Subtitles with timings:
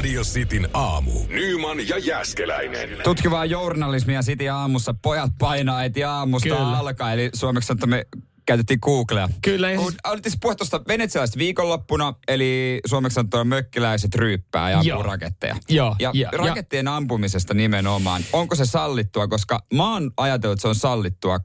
[0.00, 1.12] Radio Cityn aamu.
[1.28, 2.88] Nyman ja Jäskeläinen.
[3.04, 4.94] Tutkivaa journalismia City aamussa.
[5.02, 6.78] Pojat painaa eti aamusta Kyllä.
[6.78, 7.12] alkaa.
[7.12, 8.06] Eli suomeksi että me
[8.46, 9.28] käytettiin Googlea.
[9.42, 10.80] Kyllä, ja Kun siis- Aloitin puhua tuosta
[11.38, 15.02] viikonloppuna, eli suomeksi sanottuna mökkiläiset ryyppää ja ampuu Joo.
[15.02, 15.56] raketteja.
[15.68, 18.22] Joo, Ja, ja- rakettien ampumisesta nimenomaan.
[18.32, 19.28] Onko se sallittua?
[19.28, 21.42] Koska mä oon ajatellut, että se on sallittua Mm.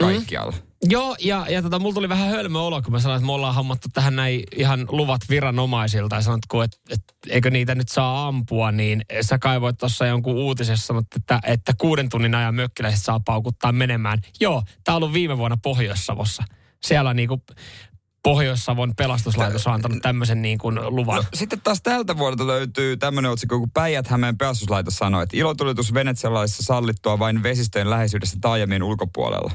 [0.90, 3.56] Joo, ja, ja tota, mulla tuli vähän hölmö olo, kun mä sanoin, että me ollaan
[3.56, 6.16] hommattu tähän näin ihan luvat viranomaisilta.
[6.16, 10.86] Ja sanotko, että, että eikö niitä nyt saa ampua, niin sä kaivoit tuossa jonkun uutisessa,
[10.88, 14.22] sanot, että, että kuuden tunnin ajan mökkiläiset saa paukuttaa menemään.
[14.40, 16.44] Joo, tää on ollut viime vuonna Pohjois-Savossa.
[16.84, 17.44] Siellä niinku
[18.24, 21.16] Pohjois-Savon pelastuslaitos on antanut tämmöisen niin kuin luvan.
[21.16, 26.64] No, sitten taas tältä vuodelta löytyy tämmöinen otsikko, kun Päijät-Hämeen pelastuslaitos sanoi, että ilotulitus venetsialaisessa
[26.64, 29.52] sallittua vain vesistöjen läheisyydessä taajamien ulkopuolella.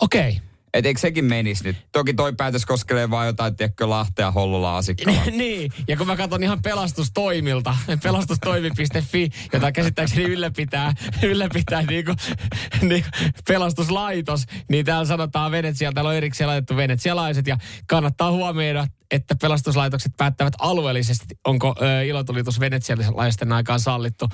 [0.00, 0.30] Okei.
[0.30, 0.53] Okay.
[0.74, 1.76] Et eikö sekin menisi nyt?
[1.92, 4.80] Toki toi päätös koskelee vain jotain, tiedätkö, Lahtea, Hollola,
[5.30, 12.16] niin, ja kun mä katson ihan pelastustoimilta, pelastustoimi.fi, jota käsittääkseni ylläpitää, ylläpitää niin kuin,
[12.88, 13.04] niin,
[13.48, 20.12] pelastuslaitos, niin täällä sanotaan Venetsialta, täällä on erikseen laitettu venetsialaiset, ja kannattaa huomioida, että pelastuslaitokset
[20.16, 24.28] päättävät alueellisesti, onko ö, ilotulitus venetsialaisten aikaan sallittu,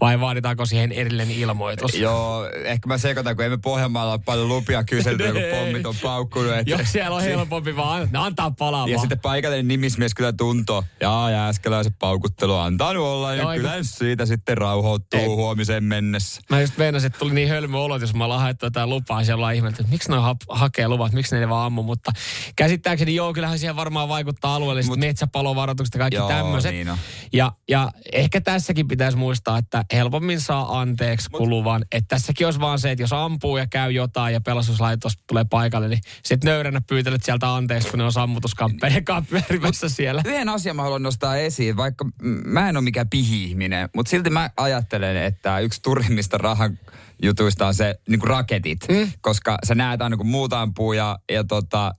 [0.00, 1.94] vai vaaditaanko siihen erillinen ilmoitus.
[1.94, 6.52] Joo, ehkä mä sekoitan, kun emme Pohjanmaalla ole paljon lupia kyselty, kun pommit on paukkunut.
[6.52, 10.84] Et, Joo, siellä on helpompi vaan no, antaa palaa Ja sitten paikallinen nimismies kyllä tuntoo.
[11.00, 13.34] Jaa, jääskeläisen paukuttelu on antanut olla.
[13.34, 15.26] Ja Joo, kyllä kun- siitä sitten rauhoittuu Ei.
[15.26, 16.40] huomiseen mennessä.
[16.50, 19.36] Mä just meinasin, että tuli niin hölmö olot, jos mä ollaan haettu jotain lupaa, siellä
[19.36, 22.12] ollaan ihmelty, että miksi ne ha- hakee luvat, miksi ne ei vaan ammu, mutta
[22.56, 26.72] käsittääkseni joo, kyllähän siihen varmaan vaikuttaa alueelliset Mut- metsäpalovaroitukset ja kaikki Joo, tämmöiset.
[26.72, 26.98] niin on.
[27.32, 31.84] ja, ja ehkä tässäkin pitäisi muistaa, että helpommin saa anteeksi kuluvan.
[31.92, 35.88] Että tässäkin olisi vaan se, että jos ampuu ja käy jotain ja pelastuslaitos tulee paikalle,
[35.88, 40.22] niin sitten nöyränä pyytelet sieltä anteeksi, kun ne on sammutuskamppeja pyörimässä siellä.
[40.24, 42.06] Yhden asian mä haluan nostaa esiin, vaikka
[42.44, 46.78] mä en ole mikään pihi-ihminen, mutta silti mä ajattelen, että yksi turhimmista rahan
[47.22, 49.12] jutuista on se niin raketit, mm.
[49.20, 51.94] koska sä näet aina kun muut ampuu ja, ja tota,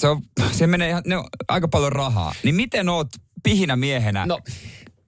[0.00, 2.34] se, on, se menee ihan, ne on aika paljon rahaa.
[2.42, 3.08] Niin miten oot
[3.42, 4.38] pihinä miehenä No.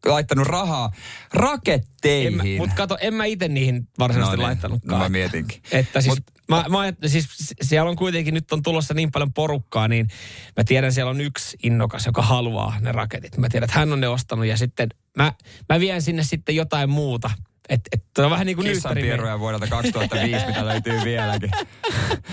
[0.07, 0.93] laittanut rahaa
[1.35, 2.57] raketteihin?
[2.59, 4.99] Mutta kato, en mä itse niihin varsinaisesti No niin, laittanutkaan.
[4.99, 5.63] no mä mietinkin.
[5.73, 7.29] Että siis, Mut- mä, mä, siis
[7.63, 10.09] siellä on kuitenkin, nyt on tulossa niin paljon porukkaa, niin
[10.57, 13.37] mä tiedän, siellä on yksi innokas, joka haluaa ne raketit.
[13.37, 15.33] Mä tiedän, että hän on ne ostanut ja sitten mä,
[15.69, 17.31] mä vien sinne sitten jotain muuta.
[17.69, 21.51] Et, et on vähän niin kuin Kissan pieruja vuodelta 2005, mitä löytyy vieläkin.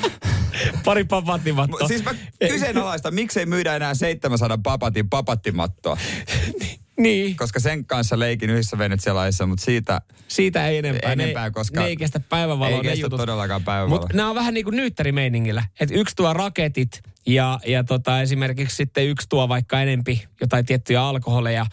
[0.85, 1.87] Pari papattimattoa.
[1.87, 2.15] Siis mä
[2.49, 5.97] kyseenalaistan, miksei myydä enää 700 papatin papattimattoa.
[6.99, 11.11] Niin, Koska sen kanssa leikin yhdessä venetsialaisissa, mutta siitä siitä ei enempää.
[11.11, 12.77] enempää, ne, koska ne ei kestä päivävaloa.
[12.77, 13.19] ei kestä jutut.
[13.19, 13.99] todellakaan päivävaloa.
[13.99, 15.63] Mutta nämä on vähän niin kuin nyyttärimeiningillä.
[15.79, 21.03] Että yksi tuo raketit ja, ja tota, esimerkiksi sitten yksi tuo vaikka enempi jotain tiettyjä
[21.03, 21.65] alkoholeja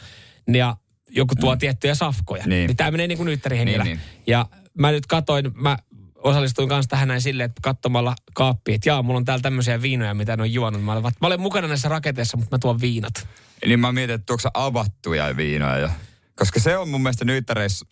[0.55, 0.77] ja
[1.17, 1.59] joku tuo mm.
[1.59, 2.47] tiettyjä safkoja.
[2.47, 2.67] Niin.
[2.67, 3.41] Niin tämä menee niin kuin.
[3.51, 4.01] Niin, niin.
[4.27, 4.47] Ja
[4.79, 5.79] mä nyt katoin, mä
[6.15, 10.15] osallistuin kanssa tähän näin silleen, että katsomalla kaappiin, että jaa, mulla on täällä tämmöisiä viinoja,
[10.15, 10.85] mitä en ole juonut.
[10.85, 13.29] Mä olen, mä olen mukana näissä raketeissa, mutta mä tuon viinat.
[13.67, 15.89] Niin mä mietin, että tuokko sä avattuja viinoja jo.
[16.37, 17.87] Koska se on mun mielestä nyyttäreissä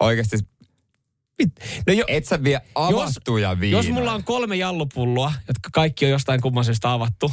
[0.00, 0.36] oikeasti,
[1.86, 3.84] No jo, et sä vie avattuja viinoja.
[3.84, 7.32] jos mulla on kolme jallupulloa, jotka kaikki on jostain kumman syystä avattu,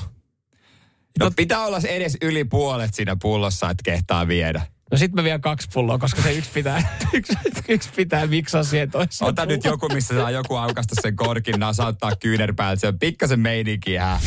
[1.20, 4.62] No pitää olla edes yli puolet siinä pullossa, että kehtaa viedä.
[4.92, 7.34] No sit mä vien kaksi pulloa, koska se yksi pitää, yksi,
[7.70, 9.30] yksi pitää miksaa siihen toiseen.
[9.30, 12.80] Ota nyt joku, missä saa joku aukasta sen korkin, nasauttaa kyynärpäältä.
[12.80, 14.20] Se on pikkasen meininki hää.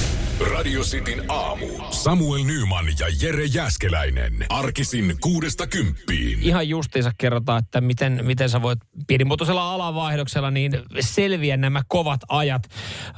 [0.54, 1.66] Radio Cityn aamu.
[1.90, 4.46] Samuel Nyman ja Jere Jäskeläinen.
[4.48, 6.42] Arkisin kuudesta kymppiin.
[6.42, 12.62] Ihan justiinsa kerrotaan, että miten, miten sä voit pienimuotoisella alavaihdoksella niin selviä nämä kovat ajat.
[12.64, 13.12] Ö,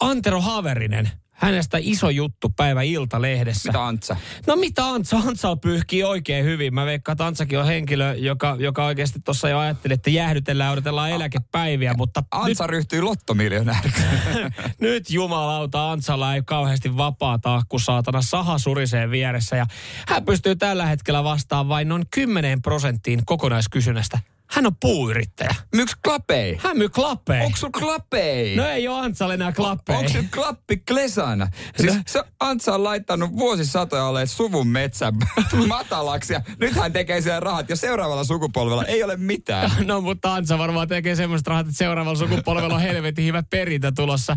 [0.00, 3.68] Antero Haverinen, hänestä iso juttu päivä Ilta-lehdessä.
[3.68, 4.16] Mitä Antsa?
[4.46, 5.16] No mitä Antsa?
[5.16, 6.74] Antsa pyyhkii oikein hyvin.
[6.74, 11.10] Mä veikkaan, että Antsakin on henkilö, joka, joka oikeasti tuossa jo ajatteli, että jäähdytellään, odotellaan
[11.10, 14.02] eläkepäiviä, mutta nyt Antsa ryhtyy lottomiljonääriksi.
[14.80, 17.38] nyt jumalauta Antsalla ei kauheasti vapaa
[17.68, 19.56] kun saatana saha surisee vieressä.
[19.56, 19.66] Ja
[20.08, 24.18] hän pystyy tällä hetkellä vastaan vain noin 10 prosenttiin kokonaiskysynnästä.
[24.50, 25.54] Hän on puuyrittäjä.
[25.74, 26.58] Myyks klapei?
[26.62, 27.44] Hän myy klappeja.
[27.44, 28.56] Onko sulla klapei?
[28.56, 29.98] No ei ole Antsalle enää klappeja.
[29.98, 31.48] Onko se klappi klesana?
[31.76, 35.14] Siis se Antsa on laittanut vuosisatoja olleet suvun metsän
[35.66, 39.70] matalaksi ja nyt hän tekee siellä rahat ja seuraavalla sukupolvella ei ole mitään.
[39.88, 44.36] No mutta Antsa varmaan tekee semmoista rahat, että seuraavalla sukupolvella on helvetin hyvä perintä tulossa.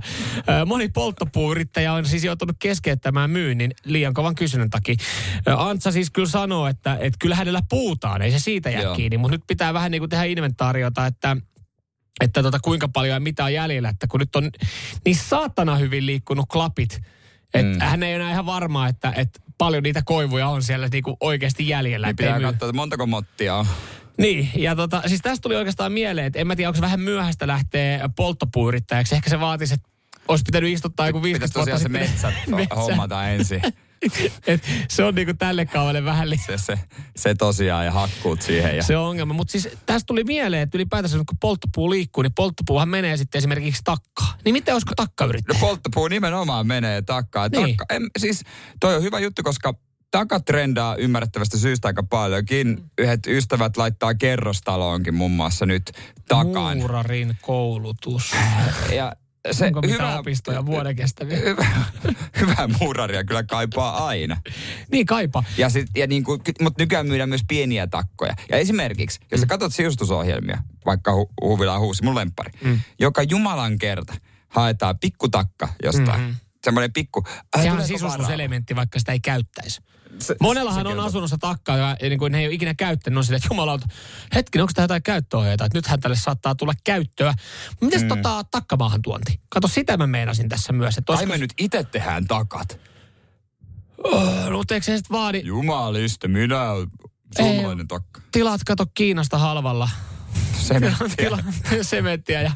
[0.65, 4.95] Moni polttopuuyrittäjä on siis joutunut keskeyttämään myynnin liian kovan kysynnän takia.
[5.57, 8.95] Antsa siis kyllä sanoo, että, että kyllä hänellä puutaan, ei se siitä jää Joo.
[8.95, 11.37] kiinni, mutta nyt pitää vähän niin kuin tehdä inventaariota, että
[12.21, 14.49] että tota, kuinka paljon ja mitä on jäljellä, että kun nyt on
[15.05, 17.01] niin saatana hyvin liikkunut klapit,
[17.53, 17.79] että mm.
[17.79, 22.07] hän ei enää ihan varma, että, että paljon niitä koivuja on siellä niinku oikeasti jäljellä.
[22.07, 23.65] Niin pitää katsoa, että montako mottia on.
[24.17, 26.99] niin, ja tota, siis tästä tuli oikeastaan mieleen, että en mä tiedä, onko se vähän
[26.99, 29.15] myöhäistä lähteä polttopuuyrittäjäksi.
[29.15, 29.89] Ehkä se vaatisi, että
[30.27, 32.75] olisi pitänyt istuttaa joku 50 Pitäisi tosiaan vuotta se metsät Metsä.
[32.75, 33.61] hommata ensin.
[34.47, 36.79] Et se on niinku tälle kaudelle vähän li- Se, se,
[37.15, 38.77] se tosiaan ja hakkuut siihen.
[38.77, 38.83] Ja...
[38.83, 39.33] se on ongelma.
[39.33, 43.81] Mutta siis tästä tuli mieleen, että ylipäätänsä kun polttopuu liikkuu, niin polttopuuhan menee sitten esimerkiksi
[43.83, 44.39] takkaan.
[44.45, 45.59] Niin miten olisiko takkayrittäjä?
[45.59, 47.51] No polttopuu nimenomaan menee takkaan.
[47.51, 47.77] Niin.
[47.77, 48.43] Takka, en, siis
[48.79, 49.73] toi on hyvä juttu, koska
[50.11, 52.67] takat trendaa ymmärrettävästä syystä aika paljonkin.
[52.67, 52.89] Mm.
[52.97, 55.91] Yhdet ystävät laittaa kerrostaloonkin muun muassa nyt
[56.27, 56.77] takan.
[56.77, 58.31] Muurarin koulutus.
[58.95, 59.13] Ja
[59.51, 61.37] se Onko hyvä, opistoja vuoden kestäviä?
[61.49, 61.65] hyvä,
[62.39, 64.37] hyvä muuraria kyllä kaipaa aina.
[64.91, 65.43] Niin kaipa.
[65.57, 68.33] Ja sit, ja niin kuin, mutta nykyään myydään myös pieniä takkoja.
[68.49, 72.79] Ja esimerkiksi, jos sä katsot siustusohjelmia, vaikka hu, Huvila Huusi, mun lemppari, mm.
[72.99, 74.13] joka jumalan kerta
[74.47, 76.21] haetaan pikkutakka jostain.
[76.21, 76.35] Mm-hmm.
[76.63, 77.23] Semmoinen pikku...
[77.27, 79.81] Äh, Sehän on sisustuselementti, vaikka sitä ei käyttäisi.
[80.19, 83.17] Se- Monellahan on asunnossa takkaa, ja niin kuin ne ei ole ikinä käyttänyt.
[83.17, 83.87] On silleen, että jumalauta,
[84.35, 85.65] hetki, onko tämä jotain käyttöohjeita?
[85.65, 87.33] Että nythän tälle saattaa tulla käyttöä.
[87.81, 88.07] Mites mm.
[88.07, 89.39] tota takkamaahan tuonti?
[89.49, 90.97] Kato, sitä mä meinasin tässä myös.
[90.97, 92.79] Että olisiko, me nyt itse tehdään takat.
[94.03, 96.59] oh, mutta eikö se sitten vaadi, Jumaliste, minä
[97.37, 98.21] suomalainen takka.
[98.31, 99.89] tilaat kato Kiinasta halvalla.
[100.61, 101.07] Sementtiä.
[101.17, 101.39] Tila,
[101.81, 102.51] sementtiä ja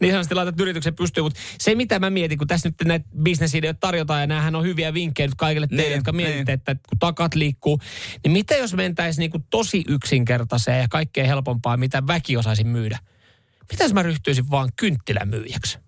[0.00, 1.24] niin sanotusti laitat yrityksen pystyyn.
[1.24, 4.94] Mutta se mitä mä mietin, kun tässä nyt näitä bisnesideoita tarjotaan ja näähän on hyviä
[4.94, 6.58] vinkkejä nyt kaikille teille, Niin, jotka mietitte, niin.
[6.58, 7.80] että kun takat liikkuu,
[8.24, 12.98] niin mitä jos mentäisiin niinku tosi yksinkertaiseen ja kaikkein helpompaa, mitä väki osaisi myydä?
[13.72, 15.78] Mitä jos mä ryhtyisin vaan kynttilämyyjäksi?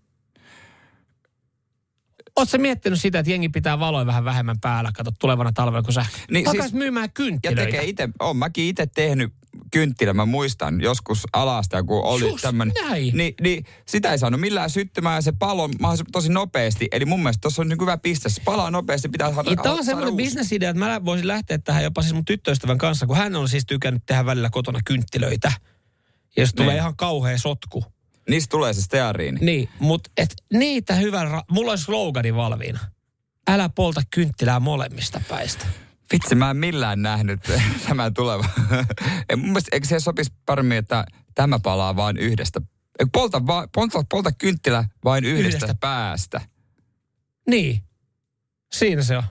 [2.39, 6.07] Oletko miettinyt sitä, että jengi pitää valoja vähän vähemmän päällä, kato tulevana talvena, kun sä
[6.31, 7.65] Niin, siis- myymään Ja kynttilöitä?
[7.65, 9.33] tekee itse, on mäkin itse tehnyt
[9.73, 12.75] kynttilä, mä muistan joskus alasta, kun oli Just tämmönen.
[12.89, 13.17] näin.
[13.17, 15.69] Niin, niin, sitä ei saanut millään syttymään ja se palo
[16.13, 16.89] tosi nopeasti.
[16.93, 18.29] Eli mun mielestä tuossa on niin hyvä piste.
[18.29, 21.83] Se palaa nopeasti, pitää saada Ja tämä on semmoinen bisnesidea, että mä voisin lähteä tähän
[21.83, 25.53] jopa siis mun tyttöystävän kanssa, kun hän on siis tykännyt tehdä välillä kotona kynttilöitä.
[26.37, 26.79] Ja jos tulee Niin.
[26.81, 27.85] ihan kauhea sotku.
[28.29, 29.39] Niistä tulee se steariini.
[29.41, 31.29] Niin, mutta et niitä hyvän...
[31.29, 32.79] Ra- Mulla olisi slogani valmiina.
[33.49, 35.67] Älä polta kynttilää molemmista päistä.
[36.13, 37.41] Vitsi, mä en millään nähnyt
[37.89, 38.45] tämän tuleva.
[39.29, 41.05] Ei, mun mielestä, eikö se sopisi paremmin, että
[41.35, 42.61] tämä palaa vain yhdestä.
[43.13, 45.49] Polta, va, polta, polta kynttilä vain Yhdestä.
[45.49, 45.75] yhdestä.
[45.81, 46.41] päästä.
[47.51, 47.83] Niin.
[48.73, 49.23] Siinä se on.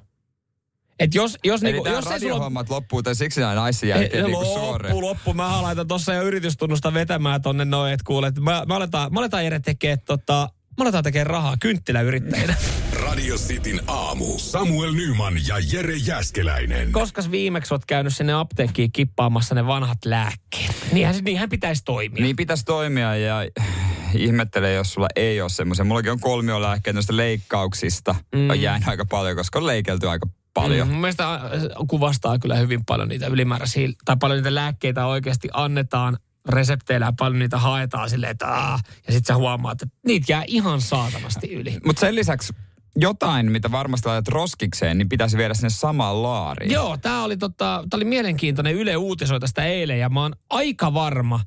[0.99, 2.13] Et jos, jos, Eli niinku, jos ei sulla...
[2.13, 4.95] radiohommat loppuu tai siksi nämä naisen jälkeen Ei, niin kuin suoreen.
[4.95, 5.33] loppu, loppu.
[5.33, 9.19] Mä laitan tuossa jo yritystunnusta vetämään tonne noin, että kuule, että mä, mä aletaan, mä
[9.19, 12.55] aletaan Jere tekee tota, mä aletaan tekee rahaa kynttiläyrittäjinä.
[12.94, 14.38] Radio Cityn aamu.
[14.38, 16.91] Samuel Nyman ja Jere Jäskeläinen.
[16.91, 20.75] Koskas viimeksi oot käynyt sinne apteekkiin kippaamassa ne vanhat lääkkeet?
[20.91, 22.23] Niinhän, niinhän pitäisi toimia.
[22.23, 23.38] Niin pitäisi toimia ja
[24.13, 25.85] ihmettele, jos sulla ei ole semmoisia.
[25.85, 28.15] Mullakin on kolmiolääkkeet noista leikkauksista.
[28.35, 28.49] Mm.
[28.49, 30.27] On jäänyt aika paljon, koska on leikelty aika
[30.62, 30.88] paljon.
[30.88, 31.42] Mm, mun mielestä äh,
[31.88, 36.18] kuvastaa kyllä hyvin paljon niitä ylimääräisiä, tai paljon niitä lääkkeitä oikeasti annetaan
[36.50, 40.44] resepteillä ja paljon niitä haetaan silleen, että aah, ja sitten sä huomaat, että niitä jää
[40.48, 41.78] ihan saatanasti yli.
[41.85, 42.54] Mutta sen lisäksi
[42.95, 46.71] jotain, mitä varmasti laitat roskikseen, niin pitäisi viedä sinne samaan laariin.
[46.71, 48.76] Joo, tämä oli, tota, tää oli mielenkiintoinen.
[48.76, 51.40] Yle uutisoi tästä eilen ja mä oon aika varma,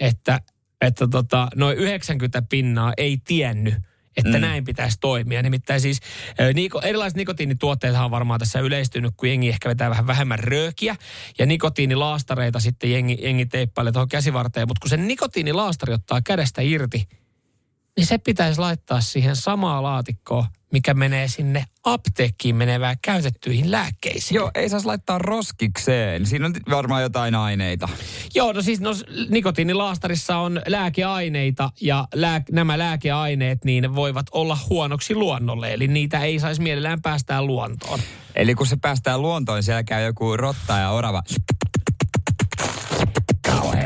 [0.00, 0.40] että,
[0.80, 3.74] että tota, noin 90 pinnaa ei tiennyt,
[4.16, 4.40] että mm.
[4.40, 5.42] näin pitäisi toimia.
[5.42, 6.00] Nimittäin siis
[6.40, 10.96] ö, niko, erilaiset nikotiinituotteet on varmaan tässä yleistynyt, kun jengi ehkä vetää vähän vähemmän röökiä.
[11.38, 14.68] Ja nikotiinilaastareita sitten jengi, jengi teippailee tuohon käsivarteen.
[14.68, 17.08] Mutta kun se nikotiinilaastari ottaa kädestä irti,
[17.96, 20.44] niin se pitäisi laittaa siihen samaan laatikkoon,
[20.76, 24.36] mikä menee sinne apteekkiin menevää käytettyihin lääkkeisiin.
[24.36, 26.26] Joo, ei saisi laittaa roskikseen.
[26.26, 27.88] Siinä on varmaan jotain aineita.
[28.34, 28.90] Joo, no siis no,
[29.28, 35.72] nikotiinilaastarissa on lääkeaineita ja lää, nämä lääkeaineet niin voivat olla huonoksi luonnolle.
[35.72, 38.00] Eli niitä ei saisi mielellään päästää luontoon.
[38.34, 41.22] Eli kun se päästään luontoon, siellä käy joku rotta ja orava.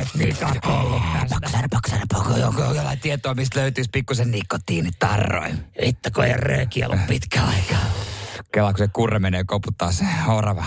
[0.00, 1.68] Kauheet nikat ollut tästä.
[1.70, 5.64] Boksana, boksana, joku jollain tietoa, mistä löytyisi pikkusen nikotiinitarroin.
[5.86, 7.78] Vittu, kun ei röökiä ollut pitkä aikaa.
[8.52, 10.64] Kela, kun se kurre menee koputtaa se orava,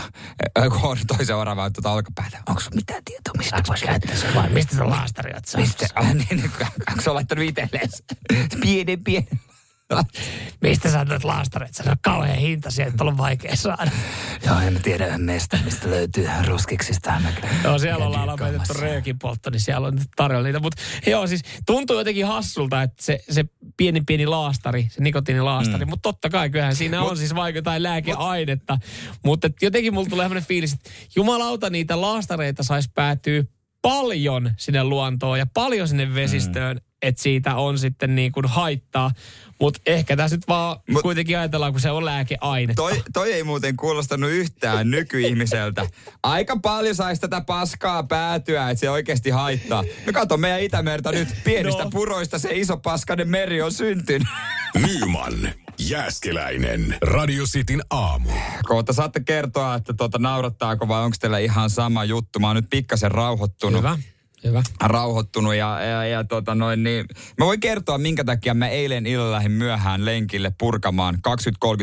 [0.60, 0.68] äh,
[1.08, 2.44] toisen orava tuota olkapäätä.
[2.50, 5.88] Onko sulla mitään tietoa, mistä voisi käyttää se vai mistä se laastari oot Mistä?
[5.96, 6.52] Ah, niin,
[6.90, 7.90] onko se laittanut itselleen
[8.62, 9.40] pienen pienen
[10.62, 11.74] Mistä sä otat laastarit?
[11.74, 13.92] Se on kauhean hinta että on vaikea saada.
[14.46, 17.14] Joo, en tiedä meistä, mistä löytyy ruskiksista.
[17.64, 20.60] Joo, siellä ollaan lopetettu röökin poltto, niin siellä on tarjolla niitä.
[20.60, 23.46] Mutta joo, siis tuntuu jotenkin hassulta, että se, se
[23.78, 25.90] pieni pieni laastari, se nikotiinilaastari, mm.
[25.90, 28.78] mutta totta kai kyllähän siinä mut, on siis vaikka jotain lääkeainetta.
[29.26, 33.44] Mutta jotenkin mulla tulee sellainen fiilis, että jumalauta niitä laastareita saisi päätyä
[33.82, 36.84] paljon sinne luontoon ja paljon sinne vesistöön, mm.
[37.04, 39.12] Että siitä on sitten niin kuin haittaa.
[39.60, 42.74] Mutta ehkä tässä nyt vaan Mut, kuitenkin ajatellaan, kun se on lääkeaine.
[42.74, 45.88] Toi, toi ei muuten kuulostanut yhtään nykyihmiseltä.
[46.24, 49.84] Aika paljon saisi tätä paskaa päätyä, että se oikeasti haittaa.
[50.06, 51.28] No kato meidän Itämerta nyt.
[51.44, 51.90] Pienistä no.
[51.90, 54.28] puroista se iso paskainen meri on syntynyt.
[54.76, 55.54] Nyman.
[55.80, 56.98] Jääskeläinen.
[57.02, 58.30] Radio Cityn aamu.
[58.64, 62.40] Kohta saatte kertoa, että tuota, naurattaako vai onko teillä ihan sama juttu.
[62.40, 63.78] Mä oon nyt pikkasen rauhoittunut.
[63.78, 63.98] Hyvä.
[64.44, 64.64] Hyvä.
[64.84, 67.06] rauhoittunut ja, ja, ja tota noin, niin
[67.40, 71.20] mä voin kertoa, minkä takia mä eilen illalla lähdin myöhään lenkille purkamaan 20-30,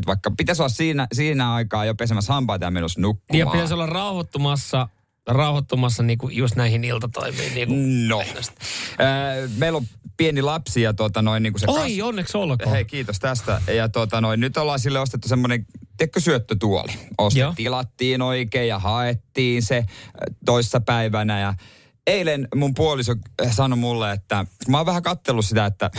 [0.06, 3.38] vaikka pitäisi olla siinä, siinä aikaa jo pesemässä hampaita ja menossa nukkumaan.
[3.38, 4.88] Ja pitäisi olla rauhoittumassa
[5.26, 7.54] rauhoittumassa niinku just näihin iltatoimiin.
[7.54, 7.74] Niinku
[8.08, 8.20] no.
[8.20, 9.86] Äh, meillä on
[10.16, 11.66] pieni lapsi ja tuota noin niin kuin se...
[11.68, 12.06] Oi, kas...
[12.06, 12.70] onneksi olkoon.
[12.70, 13.62] Hei, kiitos tästä.
[13.74, 16.92] Ja tuota noin, nyt ollaan sille ostettu semmoinen, tiedätkö, syöttötuoli.
[17.18, 19.84] Ostettiin, tilattiin oikein ja haettiin se
[20.44, 21.54] toissa päivänä ja
[22.06, 23.14] eilen mun puoliso
[23.50, 25.90] sanoi mulle, että mä oon vähän kattellut sitä, että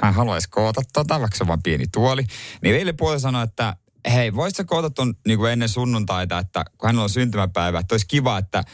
[0.00, 2.24] hän haluaisi koota tota, vaikka se on vaan pieni tuoli.
[2.62, 3.76] Niin eilen puoliso sanoi, että
[4.12, 8.06] hei, voisitko koota ton niin kuin ennen sunnuntaita, että kun hänellä on syntymäpäivä, että olisi
[8.06, 8.64] kiva, että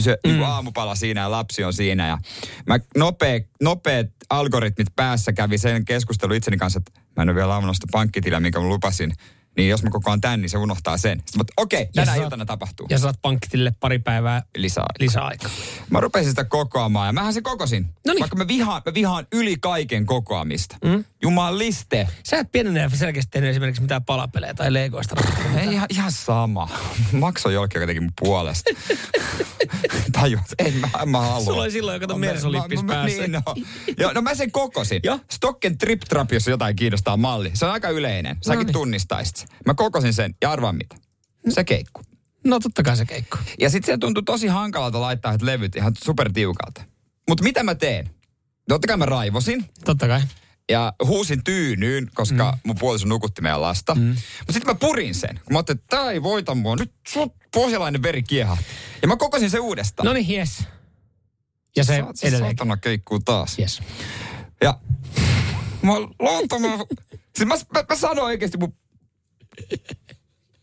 [0.00, 0.32] se mm.
[0.32, 2.06] niin aamupala siinä ja lapsi on siinä.
[2.08, 2.18] Ja
[2.66, 7.54] mä nopea, nopeat algoritmit päässä kävi sen keskustelun itseni kanssa, että mä en ole vielä
[7.54, 9.12] aamuna pankkitiliä, minkä mä lupasin
[9.56, 11.22] niin jos mä kokoan tän, niin se unohtaa sen.
[11.26, 12.86] Sitten okei, okay, tänä iltana saat, tapahtuu.
[12.90, 15.50] Ja saat pankkitille pari päivää lisää, lisää aikaa.
[15.90, 17.86] Mä rupesin sitä kokoamaan ja mähän se kokosin.
[18.06, 18.20] Noniin.
[18.20, 20.76] Vaikka mä vihaan, mä vihaan yli kaiken kokoamista.
[20.84, 21.04] Mm.
[21.24, 22.08] Jumaliste.
[22.24, 25.16] Sä et pienenä selkeästi tehnyt esimerkiksi mitään palapelejä tai legoista.
[25.56, 26.68] Ei ihan, ihan sama.
[27.12, 28.70] Makso jollekin jotenkin mun puolesta.
[30.12, 31.44] Tajuat, ei mä, mä halua.
[31.44, 33.18] Sulla oli silloin joka Mersulippis päässä.
[33.18, 33.40] Niin, no.
[33.98, 35.00] Joo, no mä sen kokosin.
[35.04, 35.20] Jo?
[35.30, 37.50] Stocken Trip Trap, jos jotain kiinnostaa malli.
[37.54, 38.36] Se on aika yleinen.
[38.42, 38.72] Säkin no niin.
[38.72, 40.96] tunnistaisit Mä kokosin sen ja arvaan mitä.
[41.48, 42.00] Se keikku.
[42.44, 43.36] No totta kai se keikku.
[43.58, 46.82] Ja sitten se tuntui tosi hankalalta laittaa levyt ihan super tiukalta.
[47.28, 48.10] Mutta mitä mä teen?
[48.68, 49.64] Totta kai mä raivosin.
[49.84, 50.20] Totta kai.
[50.70, 52.58] Ja huusin tyynyyn, koska mm.
[52.64, 53.94] mun puoliso nukutti meidän lasta.
[53.94, 54.08] Mm.
[54.38, 55.40] Mutta sitten mä purin sen.
[55.44, 56.76] Kun mä ajattelin, että tää ei voita mua.
[56.76, 58.64] Nyt sun pohjalainen veri kiehahti.
[59.02, 60.06] Ja mä kokosin sen uudestaan.
[60.06, 60.64] No niin, yes.
[61.76, 62.50] Ja se Saat, edelleen.
[62.50, 63.58] Saatana keikkuu taas.
[63.58, 63.82] Yes.
[64.62, 64.78] Ja
[65.82, 66.78] mä luottamaan.
[67.36, 68.74] Siis mä, mä, mä sanoin oikeasti mun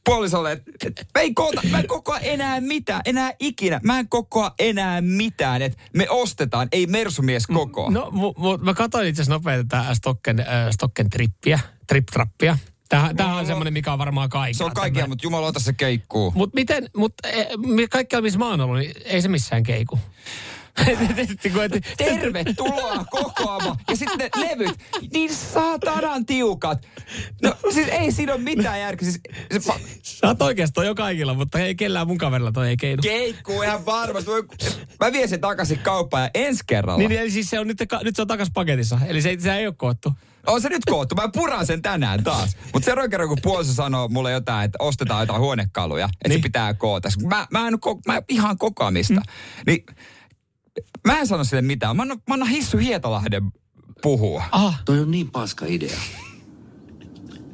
[0.05, 3.79] puolisolle, että et, mä, en koota, mä en kokoa enää mitään, enää ikinä.
[3.83, 7.89] Mä en kokoa enää mitään, että me ostetaan, ei mersumies koko.
[7.89, 12.57] No, mu, mu, mä katsoin itse asiassa nopeasti tätä Stocken, äh, Stocken trippiä, trip-trappia.
[12.89, 14.57] Tämähän, tämähän on semmoinen, mikä on varmaan kaikilla.
[14.57, 16.31] Se on kaikilla, mutta jumalauta se keikkuu.
[16.35, 17.45] Mutta miten, mutta e,
[17.89, 19.99] kaikkialla missä mä oon ollut, niin ei se missään keiku.
[21.97, 23.77] Tervetuloa kokoamaan.
[23.89, 24.79] Ja sitten ne levyt,
[25.13, 26.87] niin saatanan tiukat.
[27.41, 29.09] No siis ei siinä ole mitään järkeä.
[29.09, 29.73] Siis, se,
[30.03, 33.01] Sä oot oikeastaan jo kaikilla, mutta ei kellään mun kaverilla toi ei keinu.
[33.01, 34.31] Keikkuu ihan varmasti.
[34.99, 36.97] Mä vien sen takaisin kauppaan ja ensi kerralla.
[36.97, 38.99] Niin, eli siis se on nyt, nyt se on takas paketissa.
[39.05, 40.13] Eli se, se ei ole koottu.
[40.47, 41.15] On se nyt koottu.
[41.15, 42.57] Mä puran sen tänään taas.
[42.73, 46.39] Mutta seuraavan kerran, kun puoliso sanoo mulle jotain, että ostetaan jotain huonekaluja, että niin.
[46.39, 47.09] se pitää koota.
[47.27, 47.73] Mä, mä, en,
[48.07, 49.13] mä ihan kokoamista.
[49.13, 49.21] Mm.
[49.67, 49.85] Niin
[51.05, 51.95] Mä en sano sille mitään.
[51.95, 53.51] Mä annan, mä annan Hissu Hietalahden
[54.01, 54.43] puhua.
[54.51, 54.81] Ah.
[54.85, 55.99] Toi on niin paska idea,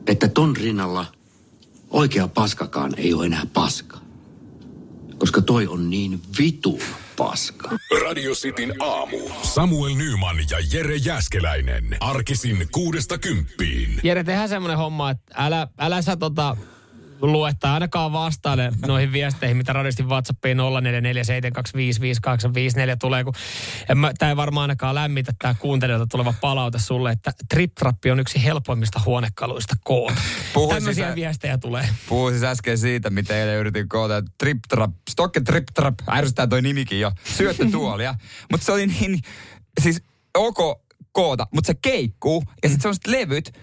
[0.07, 1.05] että ton rinnalla
[1.89, 3.97] oikea paskakaan ei ole enää paska.
[5.17, 6.79] Koska toi on niin vitu
[7.17, 7.69] paska.
[8.03, 9.17] Radio Cityn aamu.
[9.43, 11.97] Samuel Nyman ja Jere Jäskeläinen.
[11.99, 13.99] Arkisin kuudesta kymppiin.
[14.03, 16.57] Jere, tehdään semmonen homma, että älä, älä sä tota
[17.21, 20.61] luetta ainakaan vastaile noihin viesteihin, mitä radistin WhatsAppiin 0447255854
[22.99, 23.33] tulee, kun
[24.17, 28.43] tämä ei varmaan ainakaan lämmitä tämä kuuntelijoilta tuleva palaute sulle, että Trip Trappi on yksi
[28.43, 30.21] helpoimmista huonekaluista koota.
[30.69, 31.89] Tämmöisiä siis, viestejä tulee.
[32.09, 34.23] Puhuin siis äsken siitä, mitä eilen yritin koota.
[34.37, 38.15] Trip Trap, Stokke Trip Trap, ärsyttää toi nimikin jo, syöttötuolia.
[38.51, 39.19] mutta se oli niin,
[39.81, 40.01] siis
[40.33, 43.53] ok koota, mutta se keikkuu ja sitten sellaiset levyt,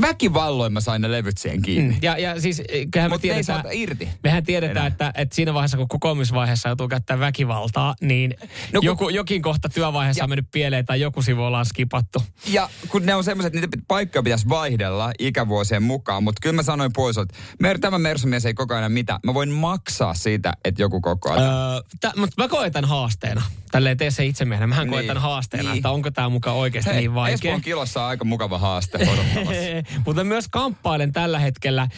[0.00, 1.94] väkivalloin mä sain ne levyt siihen kiinni.
[1.94, 1.98] Mm.
[2.02, 4.08] Ja, ja siis eh, kyllähän me tiedetään, irti.
[4.24, 4.86] mehän tiedetään, enää.
[4.86, 8.34] että, että siinä vaiheessa, kun kokoomisvaiheessa joutuu käyttämään väkivaltaa, niin
[8.72, 12.22] No kun- joku, jokin kohta työvaiheessa Ja- on mennyt pieleen tai joku sivu ollaan skipattu.
[12.46, 16.62] Ja kun ne on semmoiset, että niitä paikkoja pitäisi vaihdella ikävuosien mukaan, mutta kyllä mä
[16.62, 19.20] sanoin pois, että mer- tämä Mersumies ei koko ajan mitä.
[19.26, 21.44] Mä voin maksaa siitä, että joku koko ajan.
[21.44, 23.42] Öö, tä, mutta mä koen tämän haasteena.
[23.72, 24.66] Tälleen tee se itsemiehenä.
[24.66, 25.76] Mähän koen Niin, tämän haasteena, niin.
[25.78, 27.34] että onko tämä mukaan oikeasti niin vaikea.
[27.34, 29.62] Espoon kilossa on aika mukava haaste odottamassa.
[30.06, 31.90] Mutta myös kamppailen tällä hetkellä äh,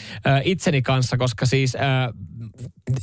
[0.44, 1.82] itseni kanssa, koska siis äh,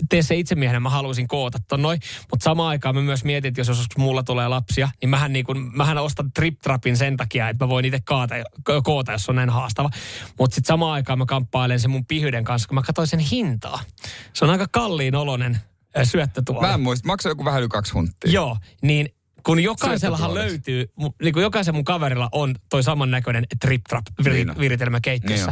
[0.09, 1.99] tee se itsemiehenä mä haluaisin koota ton noin.
[2.31, 5.45] Mutta samaan aikaan mä myös mietin, että jos joskus mulla tulee lapsia, niin mähän, niin
[5.45, 8.35] kun, mähän ostan trip-trapin sen takia, että mä voin itse kaata,
[8.69, 9.89] ko- koota, jos on näin haastava.
[10.39, 13.79] Mutta sitten samaan aikaan mä kamppailen sen mun pihyyden kanssa, kun mä katsoin sen hintaa.
[14.33, 15.59] Se on aika kalliin oloinen
[15.97, 16.67] äh, syöttötuoli.
[16.67, 18.31] Mä en muista, maksaa joku vähän yli kaksi hunttia.
[18.31, 19.09] Joo, niin
[19.49, 20.85] kun jokaisellahan löytyy,
[21.21, 24.59] niin kun jokaisen mun kaverilla on toi samannäköinen trip trap Niin on.
[24.59, 25.45] viritelmä keittiössä,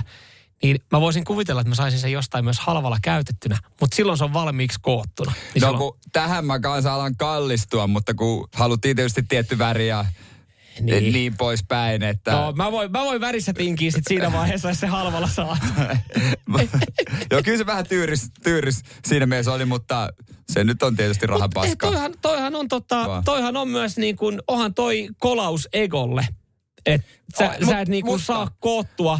[0.64, 4.18] Niin niin mä voisin kuvitella, että mä saisin sen jostain myös halvalla käytettynä, mutta silloin
[4.18, 5.32] se on valmiiksi koottuna.
[5.32, 9.88] Niin No silloin- kun tähän mä kanssa alan kallistua, mutta kun haluttiin tietysti tietty väri
[9.88, 10.06] ja
[10.80, 11.04] Niin.
[11.04, 12.32] niin, niin poispäin, että...
[12.32, 15.58] No, mä voin, mä voin värissä tinkiä sit siinä vaiheessa, jos se halvalla saa.
[17.32, 20.10] Joo, kyllä se vähän tyyris, tyyris siinä mielessä oli, mutta
[20.50, 21.92] se nyt on tietysti rahan eh, paskaa.
[21.92, 26.28] toihan, toihan, on tota, toihan on myös niin kuin, onhan toi kolaus egolle.
[26.88, 29.20] Että sä, Oh, sä et niin mutta- saa koottua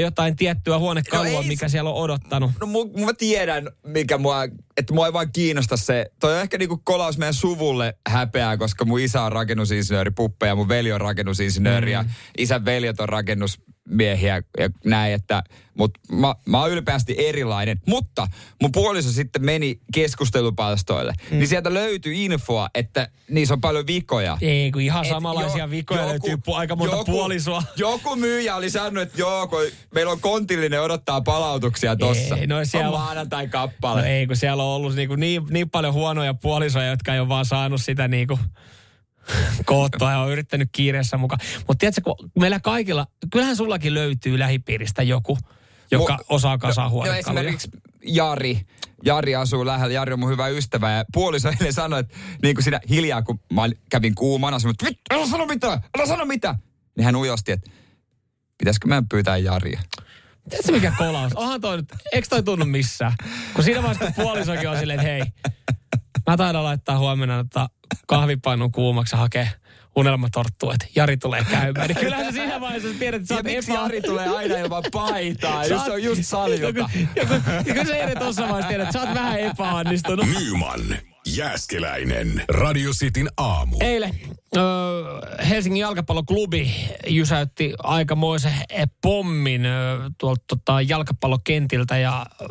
[0.00, 2.50] jotain tiettyä huonekalua, No ei mikä siellä on odottanut.
[2.60, 4.44] No mu, mä tiedän, mikä mua,
[4.76, 6.06] että mua ei vaan kiinnosta se.
[6.20, 10.54] Toi on ehkä niinku kolaus meidän suvulle häpeää, koska mun isä on rakennusinsinööri, puppe ja
[10.54, 12.04] mun veli on rakennusinsinööri ja
[12.38, 13.08] isän veljet on
[13.94, 15.42] rakennusmiehiä ja näin, että
[15.78, 17.80] mut mä, mä oon ylpeästi erilainen.
[17.86, 18.26] Mutta
[18.62, 21.38] mun puoliso sitten meni keskustelupalstoille, mm.
[21.38, 24.38] niin sieltä löytyi infoa, että niissä on paljon vikoja.
[24.40, 27.62] Ei, kun ihan Et samanlaisia jo- vikoja joku- löytyy pu- aika monta joku- puolisoa.
[27.76, 29.60] Joku myyjä oli sanonut, että joo, kun
[29.94, 32.36] meillä on kontillinen odottaa palautuksia tossa.
[32.36, 34.00] Ei, no siellä- on maanantai kappale.
[34.00, 37.28] No ei, kun siellä on ollut niinku niin, niin paljon huonoja puolisoja, jotka ei ole
[37.28, 38.38] vaan saanut sitä niinku
[39.66, 41.40] koottua ja on yrittänyt kiireessä mukaan.
[41.56, 45.38] Mutta tiedätkö, kun meillä kaikilla, kyllähän sullakin löytyy lähipiiristä joku,
[45.90, 47.68] joka Mu- osaa kasaa no, no esimerkiksi
[48.06, 48.60] Jari.
[49.04, 49.94] Jari asuu lähellä.
[49.94, 53.40] Jari on mun hyvä ystävä ja puoliso eilen sanoi, että niin kuin siinä hiljaa, kun
[53.52, 56.58] mä kävin kuumana, sanoi, että "Vittu, älä sano mitään, älä sano mitään.
[56.96, 57.70] Niin hän ujosti, että
[58.58, 59.80] pitäisikö meidän pyytää Jaria.
[60.50, 61.32] Tiedätkö mikä kolaus?
[61.32, 63.12] Onhan toi nyt, eikö toi tunnu missään?
[63.54, 65.22] Kun siinä vaiheessa, kun puolisokin on silleen, että hei,
[66.30, 67.68] mä taidan laittaa huomenna että
[68.06, 69.50] kahvipannun kuumaksi ja hakee
[69.96, 71.88] unelmatorttua, että Jari tulee käymään.
[71.88, 73.80] Niin kyllähän sä siinä vaiheessa tiedät, että sä Ja oot miksi epä...
[73.80, 75.66] Jari tulee aina ilman paitaa?
[75.66, 76.66] Just, se on just saljota.
[76.66, 77.34] Joku, joku,
[77.64, 80.26] joku se ei tuossa vaiheessa tiedä, että sä oot vähän epäonnistunut.
[80.26, 80.80] Nyman,
[81.26, 83.76] Jääskeläinen, Radio Cityn aamu.
[83.80, 84.20] Eilen
[84.56, 84.60] ö,
[85.48, 86.74] Helsingin jalkapalloklubi
[87.06, 88.52] jysäytti aikamoisen
[89.02, 89.70] pommin ö,
[90.18, 92.44] tuolta tota, jalkapallokentiltä ja ö,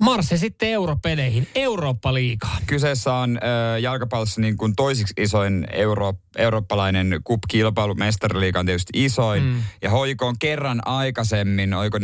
[0.00, 2.56] marssi sitten europeleihin, Eurooppa-liigaa.
[2.66, 7.94] Kyseessä on äh, jalkapallossa niin kuin toisiksi isoin euro, eurooppalainen cup-kilpailu.
[7.94, 9.42] Mestariliiga on tietysti isoin.
[9.42, 9.62] Mm.
[9.82, 12.00] Ja HJK on kerran aikaisemmin, oiko 14-15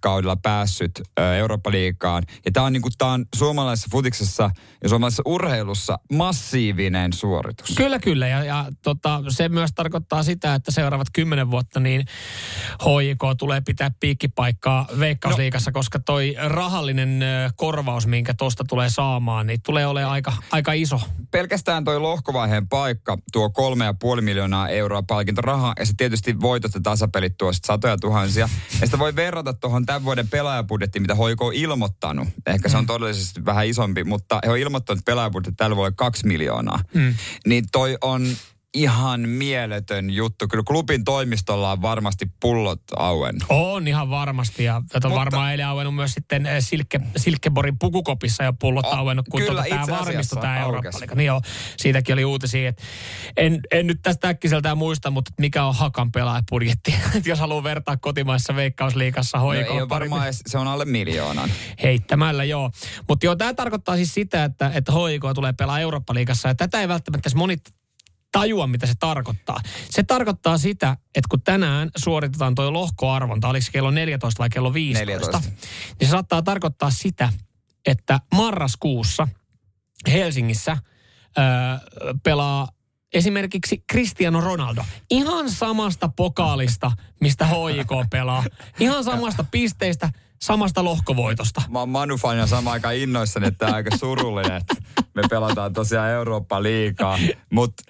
[0.00, 2.22] kaudella päässyt äh, Eurooppa-liigaan.
[2.44, 4.50] Ja tämä on, niin kuin, tää on suomalaisessa futiksessa
[4.82, 7.76] ja suomalaisessa urheilussa massiivinen suoritus.
[7.76, 8.28] Kyllä, kyllä.
[8.28, 12.04] Ja, ja tota, se myös tarkoittaa sitä, että seuraavat kymmenen vuotta niin
[12.82, 15.72] HJK tulee pitää piikkipaikkaa Veikkausliigassa, no.
[15.72, 21.00] koska toi rahallinen ö, korvaus, minkä tosta tulee saamaan, niin tulee olemaan aika, aika iso.
[21.30, 26.74] pelkästään toi lohkovaiheen paikka tuo kolme ja puoli miljoonaa euroa palkintorahaa ja se tietysti voitot
[26.74, 28.48] ja tasapelit tuo satoja tuhansia.
[28.80, 32.28] Ja sitä voi verrata tuohon tämän vuoden pelaajabudjettiin, mitä Hoiko on ilmoittanut.
[32.46, 36.26] Ehkä se on todellisesti vähän isompi, mutta he on ilmoittanut, että pelaajabudjetti tällä vuodella kaksi
[36.26, 36.80] miljoonaa.
[36.94, 37.14] Mm.
[37.46, 38.26] Niin toi on
[38.74, 40.48] ihan mieletön juttu.
[40.48, 43.36] Kyllä klubin toimistolla on varmasti pullot auen.
[43.48, 47.78] On ihan varmasti ja tätä on Mutta- varmaan eilen auennut myös sitten eh, Silke, Silkeborin
[47.78, 50.58] pukukopissa jo pullot auennut, kun kyllä, tuota, tämä varmistui tämä.
[50.60, 51.40] Eurooppa Niin joo,
[51.76, 52.68] siitäkin oli uutisia.
[52.68, 52.82] että
[53.36, 58.56] En, en nyt tästä äkkiseltään muista, mutta mikä on Hakan pelaajapudjetti, jos haluaa vertaa kotimaissa
[58.56, 59.60] veikkausliigassa No, HJK.
[59.70, 61.50] ei ole varmaan edes, se on alle miljoonan.
[61.82, 62.70] heittämällä, joo.
[63.08, 66.88] Mutta joo, tämä tarkoittaa siis sitä, että, että HIK tulee pelaa Eurooppa-liigassa, ja tätä ei
[66.88, 67.56] välttämättä moni
[68.32, 69.60] tajua, mitä se tarkoittaa.
[69.90, 74.74] Se tarkoittaa sitä, että kun tänään suoritetaan tuo lohkoarvonta, oliko se kello 14 vai kello
[74.74, 75.40] 15, 14.
[76.00, 77.32] niin se saattaa tarkoittaa sitä,
[77.86, 79.28] että marraskuussa
[80.12, 80.76] Helsingissä
[81.38, 81.44] öö,
[82.22, 82.68] pelaa
[83.12, 84.84] esimerkiksi Cristiano Ronaldo.
[85.10, 88.44] Ihan samasta pokaalista, mistä HJK pelaa.
[88.80, 90.10] Ihan samasta pisteistä.
[90.42, 91.62] Samasta lohkovoitosta.
[91.68, 94.74] Mä oon Manu fan ja samaan aikaan innoissani, että tää on aika surullinen, että
[95.14, 97.18] me pelataan tosiaan Eurooppa liikaa.
[97.50, 97.82] Mutta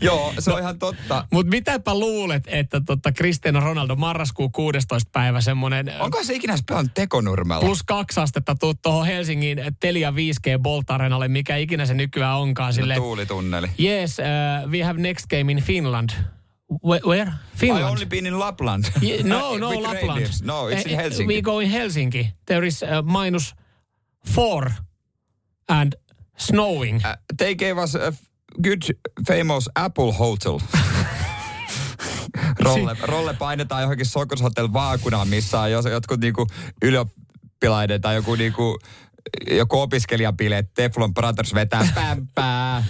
[0.00, 1.26] joo, se on ihan totta.
[1.32, 5.10] Mutta mitäpä luulet, että tota Cristiano Ronaldo marraskuun 16.
[5.12, 7.64] päivä semmoinen Onko se ikinä pelannut tekonurmella?
[7.64, 12.68] plus kaksi astetta tuu tuohon Helsingin Telia 5G Bolt Arenalle, mikä ikinä se nykyään onkaan.
[12.68, 13.68] No, Silleen, tuulitunneli.
[13.80, 16.10] yes, uh, we have next game in Finland.
[16.82, 17.28] Where?
[17.28, 17.84] I Finland.
[17.84, 18.84] only been in Lapland.
[19.00, 20.02] Ye- No, no, Lapland.
[20.02, 20.42] reindeers.
[20.42, 21.26] No, it's in Eh, eh, Helsinki.
[21.26, 22.28] We go in Helsinki.
[22.46, 23.54] There is uh, minus
[24.34, 24.70] four
[25.68, 25.92] and
[26.36, 26.96] snowing.
[27.04, 28.28] Uh, they gave us a f-
[28.62, 28.82] good
[29.26, 30.60] famous Apple Hotel.
[32.58, 36.46] rolle, rolle painetaan johonkin Sokos Hotel vaakunaan, missä on jotkut niinku
[36.82, 38.78] ylioppilaiden tai joku niinku
[39.50, 42.84] joku opiskelijabileet, Teflon Brothers vetää pämpää,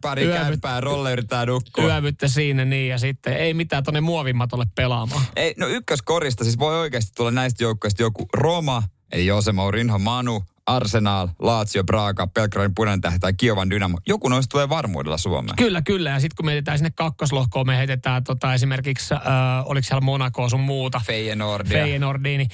[0.00, 1.84] pari Yövyt- kämpää, rolle yrittää nukkua.
[1.84, 5.24] Yövytte siinä niin ja sitten ei mitään tonne muovimatolle pelaamaan.
[5.36, 10.42] Ei, no ykköskorista siis voi oikeasti tulla näistä joukkoista joku Roma, eli Jose Mourinho, Manu,
[10.66, 13.98] Arsenal, Lazio, Braga, Belgradin punainen tähti tai Kiovan Dynamo.
[14.06, 15.56] Joku noista tulee varmuudella Suomeen.
[15.56, 16.10] Kyllä, kyllä.
[16.10, 19.20] Ja sitten kun mietitään sinne kakkoslohkoon, me heitetään tota, esimerkiksi, äh,
[19.64, 21.84] oliko siellä Monaco sun muuta, Feyenoordia.
[21.84, 22.48] Feyenoordia, niin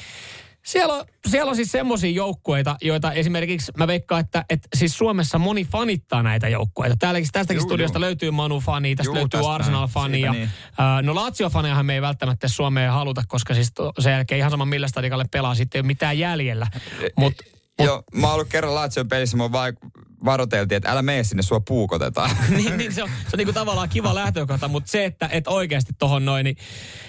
[0.66, 5.38] siellä on, siellä on siis semmoisia joukkueita, joita esimerkiksi mä veikkaan, että, että siis Suomessa
[5.38, 6.96] moni fanittaa näitä joukkueita.
[6.98, 8.00] Täälläkin, tästäkin Juu, studiosta juu.
[8.00, 10.20] löytyy Manu-fani, tästä Juu, löytyy tästä Arsenal-fani.
[10.20, 10.48] Ja, Siitä
[10.80, 14.64] äh, no Lazio-fanejahan me ei välttämättä Suomeen haluta, koska siis to, sen jälkeen ihan sama
[14.64, 16.66] millä stadikalle pelaa, sitten ei ole mitään jäljellä.
[17.16, 17.44] Mutta
[17.78, 19.72] Joo, mä oon ollut kerran Lazion pelissä, mä vai-
[20.24, 22.30] varoteltiin, että älä mene sinne, sua puukotetaan.
[22.56, 25.92] niin, niin se on, se on niinku tavallaan kiva lähtökohta, mutta se, että et oikeasti
[25.98, 26.56] tohon noin, niin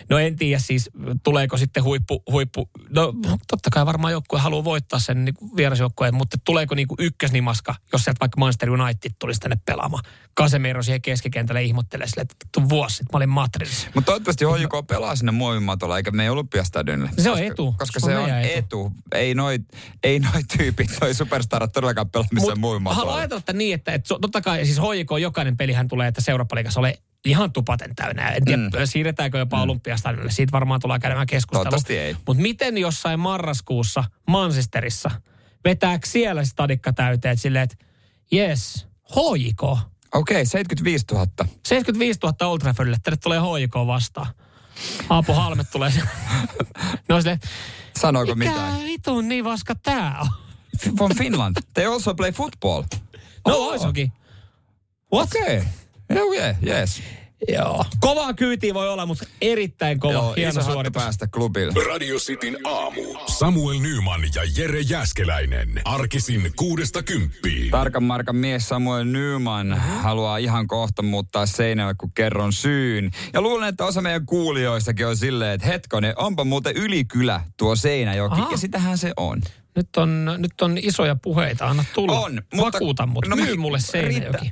[0.09, 0.89] no en tiedä siis,
[1.23, 3.13] tuleeko sitten huippu, huippu no
[3.47, 8.19] totta kai varmaan joukkue haluaa voittaa sen niin vierasjoukkueen, mutta tuleeko niinku ykkösnimaska, jos sieltä
[8.19, 10.03] vaikka Manchester United tulisi tänne pelaamaan.
[10.39, 13.87] Casemiro siihen keskikentälle ihmottelee sille, että vittu vuosi sitten mä olin Madridissa.
[13.95, 17.11] Mutta toivottavasti HJK pelaa sinne muovimatolla, eikä mene Olympiastadionille.
[17.17, 17.75] Se on koska, etu.
[17.77, 18.57] Koska Se se, on on meidän etu.
[18.57, 18.91] etu.
[19.11, 19.59] Ei noi,
[20.03, 22.96] ei noi tyypit, noi superstarat todellakaan pelaa missään muovimatolla.
[22.97, 26.79] Haluan ajatella että niin, että, että totta kai siis HJK jokainen pelihän tulee, että Eurooppa-liigassa
[26.79, 28.29] ole ihan tupaten täynnä.
[28.29, 28.71] En tiedä, mm.
[28.85, 29.63] siirretäänkö jopa mm.
[29.63, 30.31] olympiastadionille.
[30.31, 31.79] Siitä varmaan tullaan käymään keskustelua.
[32.27, 35.11] Mutta miten jossain marraskuussa Manchesterissa
[35.65, 37.85] vetääkö siellä stadikka täyteen silleen, että
[38.31, 39.63] jes, HJK.
[39.63, 41.27] Okei, okay, 75 000.
[41.63, 44.27] 75 000 Old Traffordille, tänne tulee HJK vastaan.
[45.09, 45.91] Aapo Halmet tulee
[47.09, 47.39] no silleen,
[47.99, 48.83] Sanoiko mitään?
[48.83, 50.46] vitun niin vaska tää on?
[50.97, 51.55] From Finland.
[51.73, 52.83] They also play football.
[53.47, 53.71] No Oh.
[53.71, 54.11] oisokin.
[55.13, 55.29] What?
[55.35, 55.61] Okay.
[56.21, 57.01] Oh yeah, yes.
[57.47, 57.85] Joo.
[57.99, 60.13] Kovaa kyytiä voi olla, mutta erittäin kova.
[60.13, 61.03] Joo, hieno suoritus.
[61.03, 61.73] päästä klubille.
[61.87, 63.01] Radio Cityn aamu.
[63.27, 65.81] Samuel Nyman ja Jere Jäskeläinen.
[65.85, 67.71] Arkisin kuudesta kymppiin.
[67.71, 73.11] Tarkan markan mies Samuel Nyman haluaa ihan kohta muuttaa seinälle, kun kerron syyn.
[73.33, 78.41] Ja luulen, että osa meidän kuulijoistakin on silleen, että hetkonen, onpa muuten ylikylä tuo Seinäjoki.
[78.41, 78.51] Aha.
[78.51, 79.41] Ja sitähän se on.
[79.77, 82.19] Nyt on, nyt on isoja puheita, anna tulla.
[82.19, 83.27] On, mutta- Vakuuta mut.
[83.27, 84.49] no mä- Myy mulle Seinäjoki.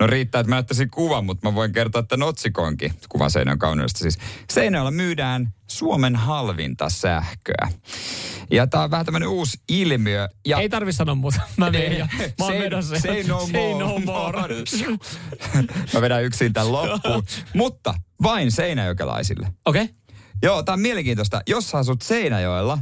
[0.00, 2.92] No riittää, että mä näyttäisin kuvan, mutta mä voin kertoa tämän otsikonkin.
[3.08, 4.18] Kuvan Seinäjoen kauneudesta siis.
[4.52, 7.68] Seinäjoella myydään Suomen halvinta sähköä.
[8.50, 10.28] Ja tää on vähän tämmönen uusi ilmiö.
[10.46, 11.40] Ja Ei tarvi sanoa muuta.
[11.56, 12.06] Mä menen jo.
[12.38, 13.00] Mä oon Say- menossa.
[13.00, 13.84] say no Say more.
[13.84, 14.46] no more.
[15.94, 17.22] mä vedän yksin tämän loppuun.
[17.54, 19.52] Mutta vain seinäjokelaisille.
[19.64, 19.82] Okei.
[19.82, 19.94] Okay.
[20.42, 21.40] Joo, tää on mielenkiintoista.
[21.48, 22.78] Jos sä asut Seinäjoella,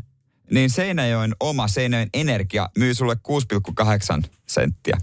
[0.50, 4.96] niin Seinäjoen oma Seinäjoen energia myy sulle 6,8 senttiä.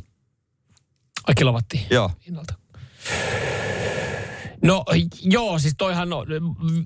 [1.27, 1.81] Ai kilowattia.
[1.89, 2.11] Joo.
[2.25, 2.53] Hinnalta.
[4.63, 4.85] No
[5.21, 6.27] joo, siis toihan on,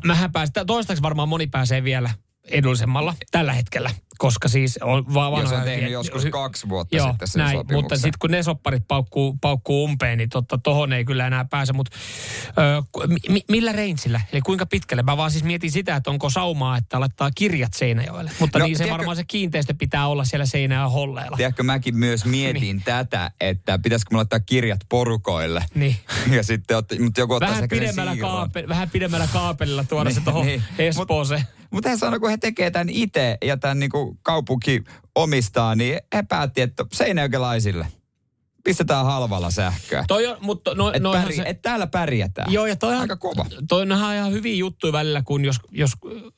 [0.05, 2.09] mähän päästä, toistaiseksi varmaan moni pääsee vielä
[2.47, 5.59] edullisemmalla tällä hetkellä, koska siis on vaan Jos vanhoja...
[5.59, 7.75] on tehnyt joskus kaksi vuotta Joo, sitten sen näin, sopimuksen.
[7.77, 11.73] mutta sitten kun ne sopparit paukkuu, paukkuu umpeen, niin totta, tohon ei kyllä enää pääse.
[11.73, 11.91] Mutta
[12.47, 14.21] ö, ku- mi, millä rangella?
[14.31, 15.03] Eli kuinka pitkälle?
[15.03, 18.31] Mä vaan siis mietin sitä, että onko saumaa, että laittaa kirjat Seinäjoelle.
[18.39, 21.37] Mutta No, niin se tiedätkö- varmaan se kiinteistö pitää olla siellä Seinäjoen holleilla.
[21.37, 25.65] Tiedätkö, mäkin myös mietin tätä, että pitäisikö mulla laittaa kirjat porukoille.
[25.75, 25.95] Niin.
[26.35, 28.31] Ja sitten, mutta joku ottaa Vähän pidemmällä, siirron.
[28.31, 30.63] kaape, vähän pidemmällä kaapelilla tuoda se Niin, tuohon niin.
[30.79, 31.41] Espooseen.
[31.75, 34.83] Mutta he sanoi, kun he tekee tämän itse ja tämän niinku kaupunki
[35.15, 37.87] omistaa, niin he päätti, että seinäjokelaisille
[38.63, 40.05] pistetään halvalla sähköä.
[40.07, 42.53] Toi on, mutta no, Että no pärj- et täällä pärjätään.
[42.53, 43.45] Joo, ja toi on, Aika kova.
[43.67, 45.91] Toi on ihan ihan hyviä juttuja välillä, kun jos, jos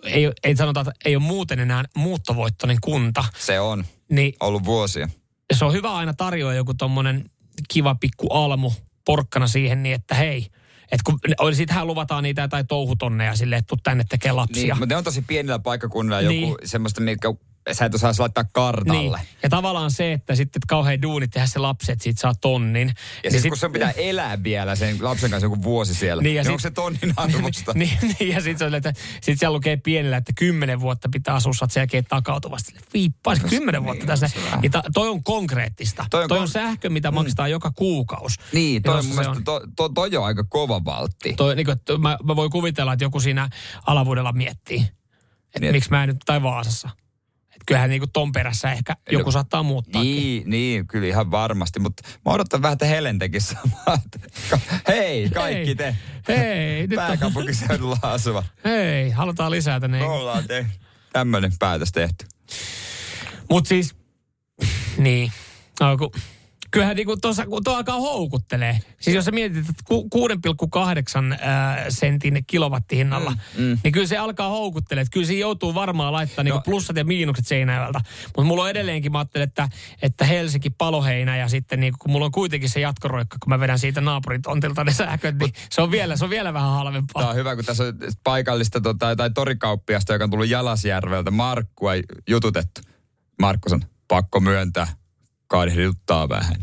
[0.04, 5.10] ei, ei sanota, että ei ole muuten enää muuttovoittoinen kunta, Se on niin ollut vuosia.
[5.54, 7.30] se on hyvä aina tarjoa joku tommonen
[7.74, 8.72] kiva pikku almu
[9.06, 10.48] porkkana siihen niin, että hei,
[10.92, 11.20] että kun
[11.56, 14.64] siitähän luvataan niitä jotain touhutonneja silleen, että tuu tänne tekee lapsia.
[14.64, 16.42] Niin, mutta ne on tosi pienillä paikkakunnilla Niin.
[16.50, 17.34] joku semmoista, mitkä
[17.72, 19.18] sä et osaa laittaa kartalle.
[19.18, 19.28] Niin.
[19.44, 22.88] Ja tavallaan se, että sitten että kauhean duunit tehdä se lapsi, että siitä saa tonnin.
[22.88, 26.24] Ja niin siis sit- kun se pitää elää vielä sen lapsen kanssa joku vuosi siellä,
[26.24, 27.74] Niin, niin, ja niin sit- onko se tonnin arvosta?
[27.78, 31.72] niin, niin, ja sitten että sit siellä lukee pienellä, että kymmenen vuotta pitää asua, oot
[31.72, 32.74] sen jälkeen takautuvasti.
[32.94, 34.30] Viippaisi kymmenen vuotta niin, tässä.
[34.62, 36.06] Niin ta, toi on konkreettista.
[36.10, 38.40] Toi on on, toi kon- on sähkö, mitä maksetaan joka kuukausi.
[38.54, 41.34] Niin, toi, on mun mielestä, to, to, toi on aika kova valtti.
[41.34, 43.50] Toi, niin kuin, että mä, mä voin kuvitella, että joku siinä
[43.88, 44.92] alavuudella miettii, että
[45.56, 46.90] Niin, niin, miksi mä en nyt, tai Vaasassa.
[47.68, 50.04] Kyllähän niin kuin ton perässä ehkä joku saattaa muuttaa.
[50.04, 53.98] Niin, niin, kyllä ihan varmasti, mutta mä odotan vähän, että Helen tekisi samaa.
[54.88, 55.96] Hei, kaikki te.
[56.28, 58.46] Hei, nyt on, Pääkaupunkiseudulla asuvat.
[58.66, 60.00] hei, halutaan lisää tänne.
[60.00, 60.72] Me ollaan tehty.
[61.14, 62.26] Tämmöinen päätös tehty.
[63.50, 63.96] Mutta siis,
[64.98, 65.32] niin.
[65.80, 66.12] No, kun,
[66.72, 68.80] kyllähän niinku tuossa, kun tuo alkaa houkuttelee.
[69.00, 73.78] Siis jos sä mietit, että ku- 6,8 ää, sentin kilowattihinnalla, mm, mm.
[73.84, 75.02] niin kyllä se alkaa houkuttelee.
[75.02, 76.62] Että kyllä siinä joutuu varmaan laittaa niinku No.
[76.66, 78.02] plussat ja miinukset seinäjältä.
[78.26, 79.70] Mutta mulla on edelleenkin, mä ajattelen, että,
[80.02, 83.80] että Helsinki paloheinä ja sitten niinku, kun mulla on kuitenkin se jatkoroikka, kun mä vedän
[83.80, 87.22] siitä naapurin tontilta ne sähköt, niin se on vielä, se on vielä vähän halvempaa.
[87.22, 91.92] Tämä on hyvä, kun tässä on paikallista tota, tai torikauppiasta, joka on tullut Jalasjärveltä, Markkua
[92.30, 92.82] jututettu.
[93.42, 94.88] Markku on pakko myöntää,
[95.48, 96.56] kaihduttaa vähän.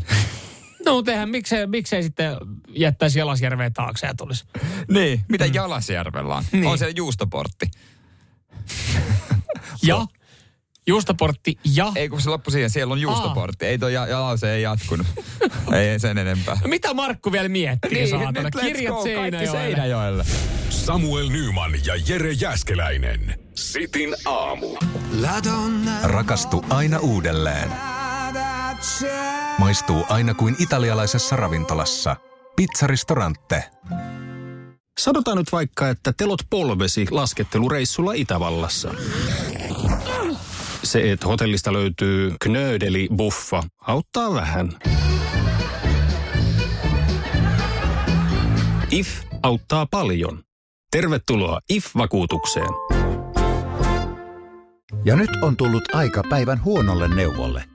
[0.85, 2.37] No mutta eihän, miksei, miksei sitten
[2.69, 4.45] jättäisi Jalasjärveen taakse ja tulisi.
[4.91, 6.43] niin, mitä Jalasjärvellä on?
[6.51, 6.65] Niin.
[6.67, 7.65] On siellä juustoportti.
[9.83, 10.05] Ja
[10.87, 11.91] juustoportti ja...
[11.95, 13.65] Ei kun se loppu siihen, siellä on juustoportti.
[13.65, 15.07] Ei toi ja, jalase ei jatkunut.
[15.73, 16.57] ei sen enempää.
[16.63, 18.41] No mitä Markku vielä miettii, niin, saatana?
[18.41, 19.51] nyt let's Kirjat go, Seinäjoelle.
[19.51, 20.25] Seinäjoelle.
[20.69, 23.39] Samuel Nyman ja Jere Jäskeläinen.
[23.55, 24.77] Sitin aamu.
[26.03, 27.94] Rakastu aina uudelleen.
[29.57, 32.15] Maistuu aina kuin italialaisessa ravintolassa.
[32.55, 33.63] Pizzaristorante.
[34.97, 38.93] Sanotaan nyt vaikka, että telot polvesi laskettelureissulla Itävallassa.
[40.83, 44.79] Se, että hotellista löytyy knöydeli buffa, auttaa vähän.
[48.91, 49.09] IF
[49.43, 50.43] auttaa paljon.
[50.91, 52.69] Tervetuloa IF-vakuutukseen.
[55.05, 57.74] Ja nyt on tullut aika päivän huonolle neuvolle.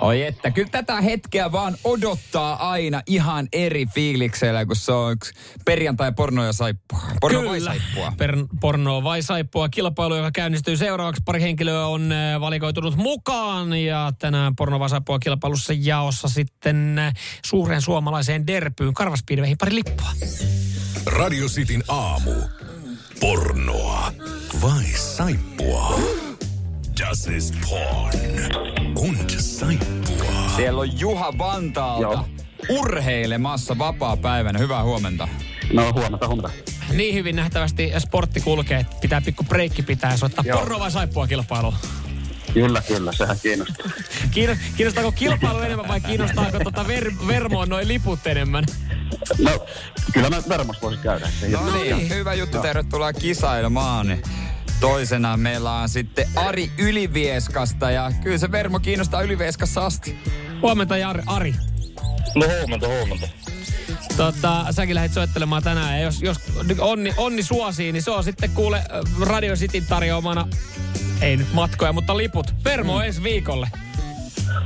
[0.00, 5.32] Oi että, kyllä tätä hetkeä vaan odottaa aina ihan eri fiiliksellä, kun se on yksi
[5.64, 7.00] perjantai porno ja saippua.
[7.20, 8.12] Porno vai saippua?
[8.18, 9.68] Per, porno vai saippua.
[9.68, 11.22] Kilpailu, joka käynnistyy seuraavaksi.
[11.24, 13.72] Pari henkilöä on äh, valikoitunut mukaan.
[13.72, 17.12] Ja tänään porno vai saippua kilpailussa jaossa sitten äh,
[17.44, 18.94] suureen suomalaiseen derpyyn.
[18.94, 20.10] Karvaspiirveihin pari lippua.
[21.06, 22.34] Radio Cityn aamu.
[23.20, 24.12] Pornoa
[24.62, 26.00] vai saippua?
[27.00, 28.77] Das ist porn.
[28.98, 30.48] Und saippua.
[30.56, 32.28] Siellä on Juha Vantaalta Joo.
[32.68, 34.58] urheilemassa vapaa-päivänä.
[34.58, 35.28] Hyvää huomenta.
[35.72, 36.50] No huomenta, huomenta.
[36.92, 40.58] Niin hyvin nähtävästi sportti kulkee, että pitää pikku breikki pitää ja soittaa Joo.
[40.58, 41.74] porno vai saippua kilpailu.
[42.54, 43.86] Kyllä, kyllä, sehän kiinnostaa.
[44.30, 48.64] Kiinno- Kiinnostaako kilpailu enemmän vai kiinnostaako tota ver- Vermoon noin liput enemmän?
[49.38, 49.66] No,
[50.12, 51.28] kyllä mä varmasti voisin käydä.
[51.40, 52.58] Se No niin, hyvä juttu.
[52.58, 54.06] Tervetuloa kisailemaan.
[54.80, 60.18] Toisena meillä on sitten Ari Ylivieskasta ja kyllä se Vermo kiinnostaa Ylivieskassa asti.
[60.62, 61.22] Huomenta Jari.
[61.26, 61.54] Ari.
[62.34, 63.28] No huomenta, huomenta.
[64.16, 66.38] Tota, säkin lähdet soittelemaan tänään ja jos, jos
[66.78, 68.82] onni, onni suosii, niin se on sitten kuule
[69.20, 70.48] Radio Cityn tarjoamana,
[71.20, 72.54] ei nyt matkoja, mutta liput.
[72.64, 73.04] Vermo mm.
[73.04, 73.68] ensi viikolle.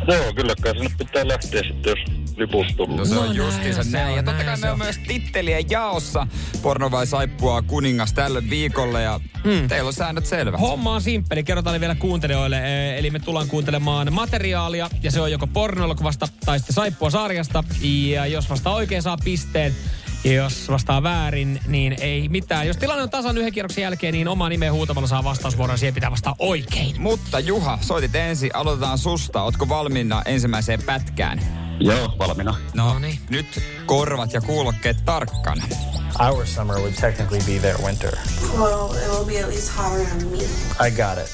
[0.09, 3.91] Joo, kyllä kai sinne pitää lähteä sitten, jos liput No se No on justiinsa näin
[3.91, 4.17] se näin.
[4.17, 6.27] Ja totta kai me on myös tittelien jaossa
[6.63, 9.69] porno vai saippua kuningas tälle viikolle ja Hmm.
[9.69, 10.61] teillä on säännöt selvät.
[10.61, 12.99] Homma on simppeli, kerrotaan vielä kuuntelijoille.
[12.99, 17.65] Eli me tullaan kuuntelemaan materiaalia ja se on joko pornoelokuvasta tai sitten saippua sarjasta.
[17.83, 19.75] Ja jos vastaa oikein saa pisteen,
[20.25, 22.67] ja jos vastaa väärin, niin ei mitään.
[22.67, 25.95] Jos tilanne on tasan yhden kierroksen jälkeen, niin oma nimen huutamalla saa vastausvuoron ja siihen
[25.95, 27.01] pitää vastaa oikein.
[27.01, 29.43] Mutta Juha, soitit ensin, aloitetaan susta.
[29.43, 31.62] Ootko valmiina ensimmäiseen pätkään?
[31.85, 32.55] Joo, valmiina.
[32.75, 33.19] No, Noniin.
[33.31, 35.65] nyt korvat ja kuulokkeet tarkkana.
[36.19, 38.13] Our summer would technically be their winter.
[38.59, 40.39] Well, it will be at least hotter than me.
[40.87, 41.33] I got it.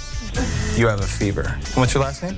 [0.78, 1.44] You have a fever.
[1.76, 2.36] What's your last name?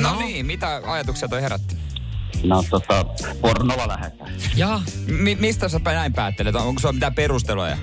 [0.00, 1.76] No, niin, mitä ajatuksia toi herätti?
[2.44, 3.04] No tota,
[3.40, 4.32] pornolla lähdetään.
[4.56, 6.54] Ja Mi- mistä sä näin päättelet?
[6.54, 7.78] Onko sulla mitään perusteluja?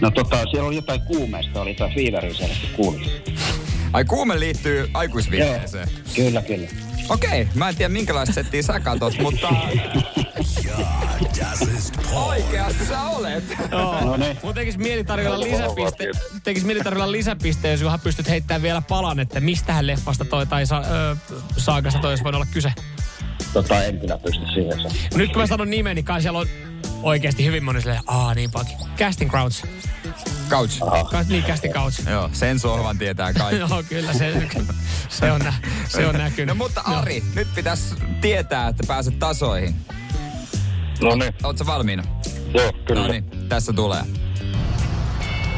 [0.00, 3.22] No tota, siellä oli jotain kuumeista, oli jotain fiiveriä selvästi kuuli.
[3.92, 5.88] Ai kuume liittyy aikuisviihteeseen.
[6.16, 6.68] Kyllä, kyllä.
[7.08, 9.48] Okei, mä en tiedä minkälaista settiä sä katot, mutta
[12.12, 13.44] Oikeasti sä olet.
[14.04, 14.36] No niin.
[14.54, 16.10] Tekis mieli tarjolla lisäpiste,
[16.44, 20.66] tekis mieli tarjolla lisäpiste, jos Juha pystyt heittämään vielä palan, että mistähän leffasta toi tai
[20.66, 21.16] sa, ö,
[21.56, 22.72] saakasta toi olisi voinut olla kyse.
[23.52, 24.78] Tota, en kyllä pysty siihen.
[25.14, 26.46] Nyt kun mä sanon nimen, niin kai siellä on
[27.02, 28.72] oikeasti hyvin moni silleen, aa niin paki.
[28.98, 29.62] Casting Crowds.
[30.48, 30.78] Couch.
[31.10, 32.06] Ka- niin, Casting Couch.
[32.10, 33.60] Joo, sen sohvan tietää kaikki.
[33.70, 34.48] Joo, kyllä se,
[35.08, 35.54] se, on, nä,
[35.88, 36.46] se on näkynyt.
[36.46, 39.74] No mutta Ari, nyt pitäisi tietää, että pääset tasoihin.
[41.02, 41.34] No niin.
[41.44, 42.02] Ootko valmiina?
[42.54, 43.02] Joo, kyllä.
[43.02, 44.02] No niin, tässä tulee.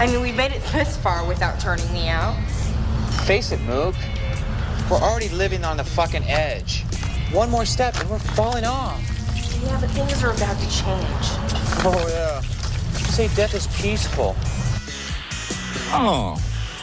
[0.04, 2.36] I mean, we made it this far without turning me out.
[3.26, 3.94] Face it, Moog.
[4.90, 6.72] We're already living on the fucking edge.
[7.34, 9.00] One more step and we're falling off.
[9.66, 11.26] Yeah, but things are about to change.
[11.84, 12.42] Oh, yeah.
[12.98, 14.34] You say death is peaceful.
[15.92, 16.38] Oh.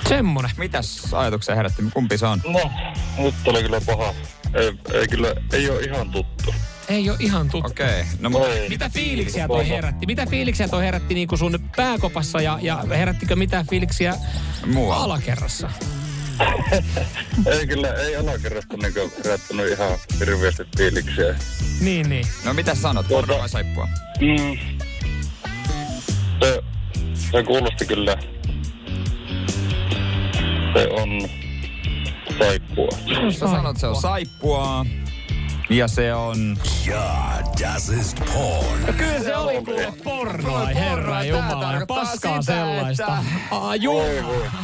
[0.10, 0.52] Semmonen.
[0.58, 1.84] Mitäs ajatuksia herätti?
[1.94, 2.42] Kumpi se on?
[2.46, 2.72] No,
[3.18, 4.14] nyt oli kyllä paha.
[4.54, 6.54] Ei, ei kyllä, ei ole ihan tuttu.
[6.90, 7.72] Ei ole ihan tuttu.
[7.72, 8.04] Okei, okay.
[8.20, 8.48] no mutta.
[8.70, 10.06] Mitä fiiliksiä toi herätti?
[10.06, 14.16] Mitä fiiliksiä toi herätti niinku sun pääkopassa ja, ja herättikö mitään fiiliksiä
[14.66, 15.04] muualla.
[15.04, 15.70] alakerrassa?
[17.60, 21.36] ei kyllä, ei alakerrasta niinku herättänyt ihan hirveästi fiiliksiä.
[21.82, 22.28] Niin, niin.
[22.46, 23.88] No mitä sanot, porno vai saippua?
[24.20, 24.58] Mm.
[26.44, 26.62] Se,
[27.32, 28.18] se kuulosti kyllä.
[30.74, 31.10] Se on
[32.40, 32.88] saippua.
[33.32, 34.86] Sä sanot, se on saippua.
[35.70, 36.58] Ja se on...
[36.86, 38.86] Ja, das ist porn.
[38.88, 41.86] No kyllä se oli kuule pornoa, herra Jumala.
[41.88, 43.04] Paskaa sitä, sellaista.
[43.04, 44.06] että- Aa, Juha.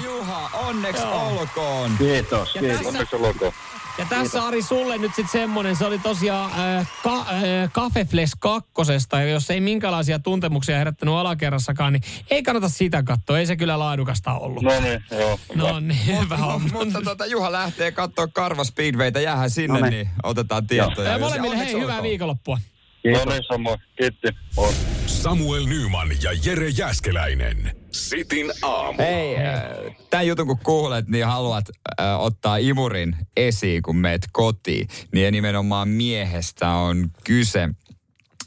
[0.03, 1.27] Juha, onneksi Joo.
[1.39, 1.91] olkoon.
[1.97, 2.77] Kiitos, Ja kiitos.
[2.77, 3.53] tässä- Onneksi olkoon.
[3.97, 9.19] Ja tässä Ari sulle nyt sitten semmonen, se oli tosiaan äh, ka, äh, Cafefles kakkosesta,
[9.21, 13.79] ja jos ei minkälaisia tuntemuksia herättänyt alakerrassakaan, niin ei kannata sitä katsoa, ei se kyllä
[13.79, 14.63] laadukasta ollut.
[14.63, 15.39] No niin, joo.
[15.55, 16.61] No niin, hyvä on.
[16.71, 19.91] Mutta tota, Juha lähtee katsoa Karva Speedwaytä, jäähän sinne, No niin.
[19.93, 20.09] niin.
[20.23, 21.11] otetaan tietoja.
[21.11, 22.03] Ja molemmille hei, hyvää olkoon.
[22.03, 22.59] viikonloppua.
[23.13, 23.79] No niin, samoin.
[23.97, 24.27] Kiitti.
[24.55, 24.73] Moi.
[25.05, 27.76] Samuel Nyman ja Jere Jäskeläinen.
[27.91, 28.97] Sitin aamu.
[28.97, 31.65] Hei, äh, tämän jutun kun kuulet, niin haluat
[32.01, 34.87] äh, ottaa imurin esiin, kun meet kotiin.
[35.13, 37.69] Niin nimenomaan miehestä on kyse,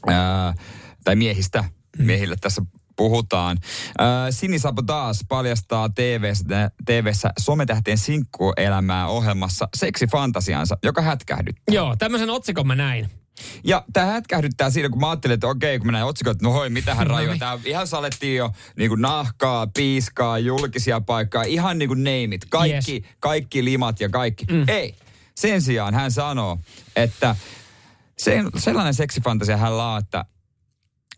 [0.09, 0.55] äh,
[1.03, 1.63] tai miehistä,
[1.97, 2.61] miehille tässä
[2.95, 3.57] puhutaan.
[4.01, 11.75] Äh, Sini Sabotage paljastaa TVssä, TVssä sometähtien sinkkuelämää ohjelmassa seksifantasiansa, joka hätkähdyttää.
[11.75, 13.20] Joo, tämmöisen otsikon mä näin.
[13.63, 16.51] Ja tämä hätkähdyttää siinä, kun mä ajattelin, että okei, kun mä näin otsikot, että no
[16.53, 17.31] hoi, mitähän No rajoja.
[17.31, 17.39] niin.
[17.39, 22.45] Tää ihan salettiin jo niin kuin nahkaa, piiskaa, julkisia paikkaa, ihan niin kuin name it.
[22.49, 23.03] Kaikki, Yes.
[23.19, 24.45] kaikki limat ja kaikki.
[24.51, 24.63] Mm.
[24.67, 24.95] Ei.
[25.35, 26.59] Sen sijaan hän sanoo,
[26.95, 27.35] että
[28.17, 30.25] se, sellainen seksifantasia hänellä on, että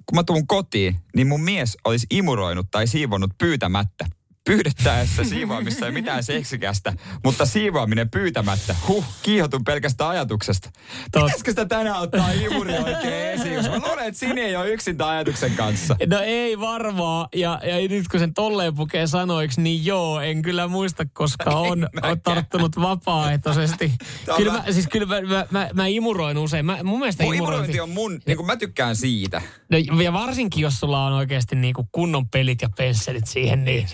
[0.05, 4.05] kun mä tuun kotiin, niin mun mies olisi imuroinut tai siivonnut pyytämättä.
[4.45, 10.69] Pyydettäessä siivoamissa ei mitään seksikästä, mutta siivoaminen pyytämättä, huh, kiihotun pelkästä ajatuksesta.
[11.17, 13.53] Tot- Pitäisikö sitä tänään ottaa imuri oikein esiin?
[13.53, 15.95] Jos mä luulen, että Sini ei ole yksin tämän ajatuksen kanssa.
[16.07, 17.27] No ei varmaan.
[17.35, 21.89] Ja, ja nyt kun sen tolleen pukee sanoiksi, niin joo, en kyllä muista, koska on,
[22.03, 23.91] on tarttunut vapaaehtoisesti.
[24.37, 26.65] Kyllä mä, siis kyllä mä, mä, mä, mä imuroin usein.
[26.65, 27.71] Mä, mun mielestä Mun imurointi...
[27.71, 29.41] imurointi on mun, niin kuin mä tykkään siitä.
[29.71, 33.87] No, ja varsinkin, jos sulla on oikeasti niinku kunnon pelit ja pensselit siihen, niin.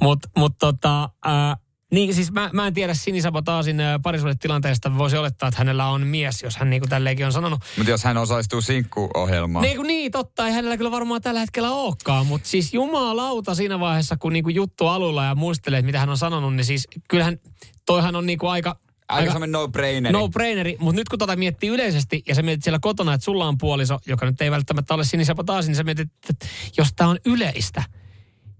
[0.00, 1.56] Mutta mut tota, ää,
[1.92, 4.98] niin siis mä, mä en tiedä Sinisabotaasin parisuudetilanteesta.
[4.98, 7.60] Voisi olettaa, että hänellä on mies, jos hän niinku tälleenkin on sanonut.
[7.76, 9.62] Mutta jos hän osallistuu sinkkuohjelmaan.
[9.62, 14.16] Niin, niin, totta, ei hänellä kyllä varmaan tällä hetkellä olekaan, mutta siis jumalauta siinä vaiheessa,
[14.16, 17.38] kun niinku juttu alulla ja muistelee, että mitä hän on sanonut, niin siis kyllähän
[17.86, 18.76] toihan on niinku aika...
[19.08, 20.12] Aika semmoinen no-braineri.
[20.12, 23.58] No-braineri, mutta nyt kun tota miettii yleisesti ja sä mietit siellä kotona, että sulla on
[23.58, 26.46] puoliso, joka nyt ei välttämättä ole sinisapotaasin, niin sä mietit, että
[26.78, 27.82] jos tämä on yleistä,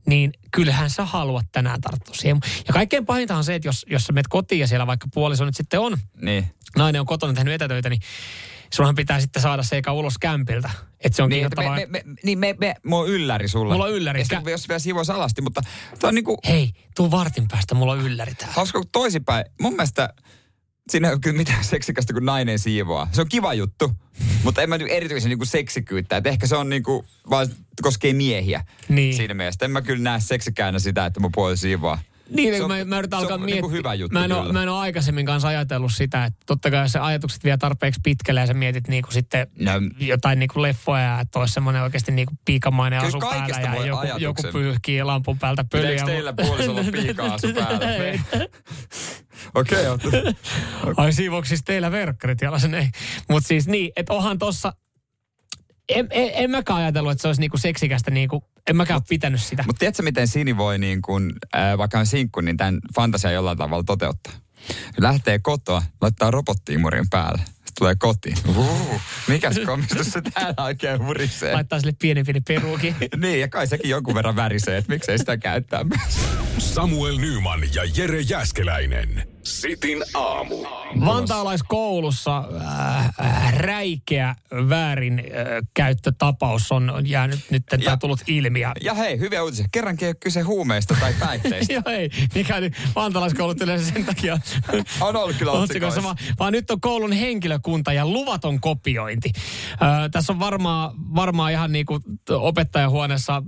[0.06, 2.38] niin kyllähän sä haluat tänään tarttua siihen.
[2.68, 5.44] Ja kaikkein pahinta on se, että jos, jos sä menet kotiin ja siellä vaikka puoliso
[5.44, 6.46] nyt sitten on, Niin.
[6.76, 8.00] nainen on kotona tehnyt etätöitä, niin
[8.74, 10.70] sunhan pitää sitten saada se eikä ulos kämpiltä.
[11.00, 13.74] Että se on Niin, me, me, me, niin me, me, mulla on ylläri sulle.
[13.74, 14.20] Mulla on ylläri.
[14.20, 15.60] Ja sitten, jos vielä siivois alasti, mutta
[16.00, 18.54] toi on niinku, Hei, tuu vartin päästä, mulla on ylläri täällä.
[18.54, 19.44] hauska kun toisinpäin.
[19.60, 20.08] Mun mielestä
[20.88, 23.08] siinä ei ole kyllä mitään seksikästä kuin nainen siivoaa.
[23.12, 23.92] Se on kiva juttu,
[24.44, 26.16] mutta en mä nyt erityisen niinku seksikyyttä.
[26.16, 27.48] Et ehkä se on niinku, vaan
[27.82, 29.14] koskee miehiä Niin.
[29.16, 29.64] siinä mielessä.
[29.64, 31.98] En mä kyllä näe seksikäänä sitä, että mun puoli siivoaa.
[32.36, 33.54] Niin, Se on- mä, mä yritän alkaa on miettiä.
[33.54, 34.52] niinku hyvä juttu mä, en kyllä.
[34.52, 38.00] mä en ole aikaisemmin kanssa ajatellut sitä, että totta kai jos se ajatukset vie tarpeeksi
[38.04, 39.72] pitkälle ja sä mietit niinku sitten No.
[39.98, 44.22] jotain niinku leffoja, että olisi semmoinen oikeasti niinku piikamainen asu päällä ja joku, ajatuksen.
[44.22, 45.90] joku pyyhkii lampun päältä pölyä.
[45.90, 47.92] Pitääkö teillä puolisolla piikaa asu päällä?
[47.96, 48.20] Ei.
[49.54, 50.10] Okei, okay,
[50.96, 52.88] Ai siivoksi siis teillä verkkarit jalasen, ei.
[53.30, 54.72] Mutta siis niin, että onhan tossa,
[55.88, 59.42] en, en, en mäkään ajatellut, että se olisi niinku seksikästä, niinku, en mäkään ole pitänyt
[59.42, 59.64] sitä.
[59.66, 63.58] Mutta tiedätkö, miten Sini voi, niin kun, äh, vaikka on sinkku, niin tämän fantasia jollain
[63.58, 64.32] tavalla toteuttaa?
[64.98, 67.42] Lähtee kotoa, laittaa robottiimurin päälle.
[67.46, 68.36] Sitten tulee kotiin.
[69.28, 71.54] Mikäs komistus se täällä oikein hurisee?
[71.54, 72.96] Laittaa sille pieni pieni peruukin.
[73.22, 76.18] niin, ja kai sekin jonkun verran värisee, että miksei sitä käyttää myös.
[76.58, 79.31] Samuel Nyman ja Jere Jäskeläinen.
[79.44, 80.56] Sitin aamu.
[81.04, 84.34] Vantaalaiskoulussa äh, äh, räikeä
[84.68, 85.24] väärin äh,
[85.74, 88.60] käyttötapaus on, jäänyt nyt tai tullut ilmi.
[88.60, 89.66] Ja, Ja hei, hyviä uutisia.
[89.72, 91.72] Kerrankin ei ole kyse huumeista tai päihteistä.
[91.74, 92.10] Joo, ei.
[92.34, 94.38] Mikä nyt vantaalaiskoulut yleensä sen takia
[95.00, 99.32] On ollut kyllä otsikoissa, vaan, vaan nyt on koulun henkilökunta ja luvaton kopiointi.
[99.72, 103.42] Ö, tässä on varmaan, varmaan ihan niin kuin opettajahuoneessa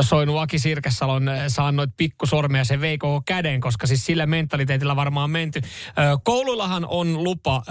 [0.00, 4.96] soinut Aki Sirkessalon äh, saannoit pikkusormia ja se vei koko käden, koska siis sillä mentaliteetillä
[4.96, 5.60] varmaan menty.
[5.62, 7.62] Ö, kouluillahan on lupa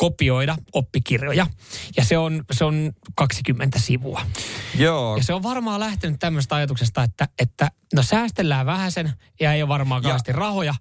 [0.00, 1.46] kopioida oppikirjoja
[1.96, 4.22] ja se on, se on 20 sivua.
[4.78, 5.16] Joo.
[5.16, 9.68] Ja se on varmaan lähtenyt tämmöistä ajatuksesta, että, että no säästellään vähäsen ja ei ole
[9.68, 10.74] varmaan kauheasti rahoja.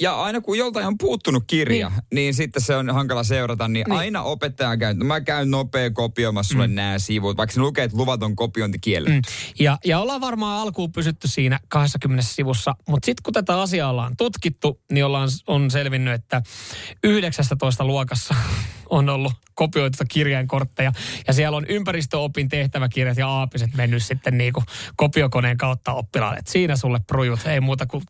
[0.00, 3.84] Ja aina kun joltain on puuttunut kirja, niin, niin sitten se on hankala seurata, niin,
[3.88, 3.98] niin.
[3.98, 6.74] aina opettaja käy, mä käyn nopea kopioimassa sulle mm.
[6.74, 9.18] nämä sivut, vaikka se lukee, että luvaton kopiointi kielletty.
[9.18, 9.64] Mm.
[9.64, 14.16] Ja, ja ollaan varmaan alkuun pysytty siinä 20 sivussa, mutta sitten kun tätä asiaa ollaan
[14.16, 16.42] tutkittu, niin ollaan, on selvinnyt, että
[17.04, 18.34] 19 luokassa
[18.90, 20.92] on ollut kopioituja kirjainkortteja.
[21.26, 26.38] Ja siellä on ympäristöopin tehtäväkirjat ja aapiset mennyt sitten niin kuin kopiokoneen kautta oppilaalle.
[26.38, 28.02] Et siinä sulle prujut, ei muuta kuin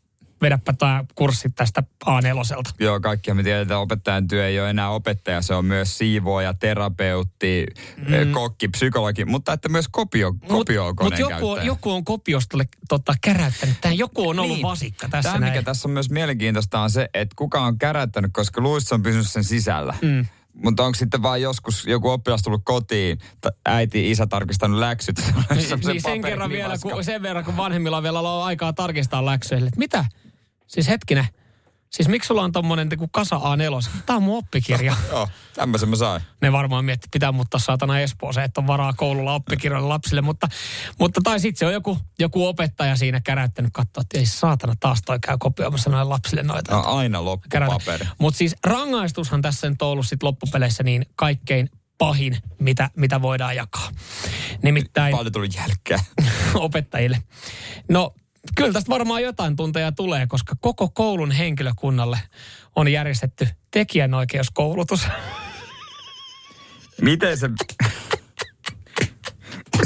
[0.43, 2.73] vedäpä tämä kurssi tästä A4.
[2.81, 6.55] Joo, kaikkia me tiedetään, että opettajan työ ei ole enää opettaja, se on myös siivooja,
[6.55, 7.67] terapeutti,
[7.97, 8.33] mm.
[8.33, 13.77] kokki, psykologi, mutta että myös kopio, kopio Mutta joku, on- joku on kopiostolle tota, käräyttänyt
[13.81, 13.99] tämän.
[13.99, 14.67] Joku on ollut Niin.
[14.67, 15.53] vasikka tässä Tämä, näin.
[15.53, 19.31] mikä tässä on myös mielenkiintoista, on se, että kuka on käräyttänyt, koska luissa on pysynyt
[19.31, 19.95] sen sisällä.
[20.03, 20.27] Mm.
[20.65, 23.19] Mutta onko sitten vaan joskus joku oppilas tullut kotiin,
[23.67, 25.17] äiti, isä tarkistanut läksyt?
[25.55, 29.23] Niin, niin sen, kerran vielä, kun, sen verran, kun vanhemmilla on vielä ollut aikaa tarkistaa.
[29.35, 30.05] Että mitä?
[30.69, 31.29] Siis hetkinen.
[31.91, 33.91] Siis miksi sulla on tommonen kuin kasa A4?
[34.07, 34.97] Tämä on mun oppikirja.
[35.11, 36.23] Joo, tämmöisen mä sain.
[36.41, 40.21] Ne varmaan miettii, että pitää muuttaa saatana Espooseen, että on varaa koululla oppikirjoilla lapsille.
[40.21, 40.49] Mutta,
[40.99, 45.03] mutta tai sitten se on joku, joku opettaja siinä käräyttänyt katsoa, että ei saatana taas
[45.03, 46.75] toi käy kopioimassa noille lapsille noita.
[46.75, 48.07] No, aina loppupaperi.
[48.19, 53.57] Mutta siis rangaistushan tässä nyt on ollut sit loppupeleissä niin kaikkein pahin, mitä, mitä voidaan
[53.57, 53.91] jakaa.
[54.63, 56.01] Nimittäin Paljon tuli jälkeen.
[56.55, 57.23] opettajille.
[57.89, 58.15] No,
[58.57, 62.19] kyllä tästä varmaan jotain tunteja tulee, koska koko koulun henkilökunnalle
[62.77, 65.07] on järjestetty tekijänoikeuskoulutus.
[67.03, 67.51] Miten se...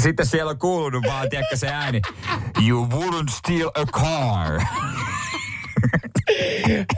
[0.01, 2.01] Sitten siellä on kuulunut vaan, tiedätkö se ääni.
[2.67, 4.61] You wouldn't steal a car.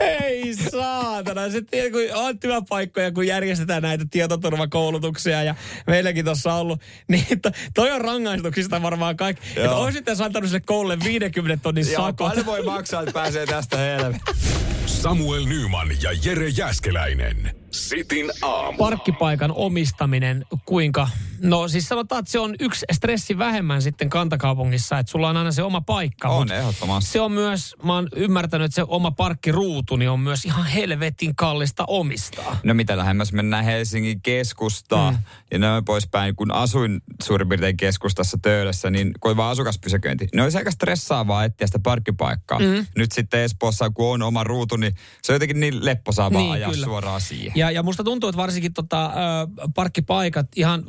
[0.00, 1.50] Ei saatana.
[1.50, 5.54] Se tiedä, kun on työpaikkoja, kun järjestetään näitä tietoturvakoulutuksia ja
[5.86, 6.80] meilläkin tuossa on ollut.
[7.08, 9.48] Niin to, toi on rangaistuksista varmaan kaikki.
[9.48, 9.82] Että Joo.
[9.82, 12.28] olisitte antanut sille koululle 50 tonnin Joo, sakot.
[12.28, 14.36] paljon voi maksaa, että pääsee tästä helvettiin.
[14.86, 17.65] Samuel Nyman ja Jere Jäskeläinen.
[17.70, 18.78] Sitin aamu.
[18.78, 21.08] Parkkipaikan omistaminen, kuinka...
[21.40, 25.52] No siis sanotaan, että se on yksi stressi vähemmän sitten kantakaupungissa, että sulla on aina
[25.52, 26.28] se oma paikka.
[26.28, 27.10] On ehdottomasti.
[27.10, 31.36] Se on myös, mä oon ymmärtänyt, että se oma parkkiruutu niin on myös ihan helvetin
[31.36, 32.58] kallista omistaa.
[32.64, 35.20] No mitä lähemmäs mennään Helsingin keskustaan mm.
[35.50, 36.36] ja noin poispäin.
[36.36, 41.44] Kun asuin suurin piirtein keskustassa Töölössä, niin kun oli vaan asukaspysäköinti, niin olisi aika stressaavaa
[41.44, 42.58] etsiä sitä parkkipaikkaa.
[42.58, 42.86] Mm.
[42.96, 46.52] Nyt sitten Espoossa, kun on oma ruutu, niin se on jotenkin niin lepposaa vaan Niin,
[46.52, 46.84] ajaa kyllä.
[46.84, 47.52] suoraan siihen.
[47.56, 49.10] Ja, ja musta tuntuu, että varsinkin tota, ö,
[49.74, 50.84] parkkipaikat ihan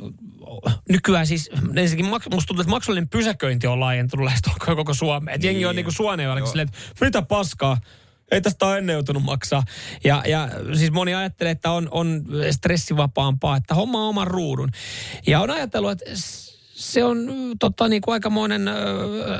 [0.88, 5.34] nykyään siis, ensinnäkin musta tuntuu, että maksullinen pysäköinti on laajentunut lähestulkoon koko Suomeen.
[5.34, 5.76] Et jengi on Niin.
[5.76, 7.78] niinku suoneen silleen, että mitä paskaa,
[8.30, 9.62] ei tästä ole ennen joutunut maksaa.
[10.04, 14.70] Ja, ja siis moni ajattelee, että on, on stressivapaampaa, että homma oman ruudun.
[15.26, 16.04] Ja on ajatellut, että
[16.78, 17.28] se on
[17.60, 18.74] tota, niin kuin aikamoinen ö,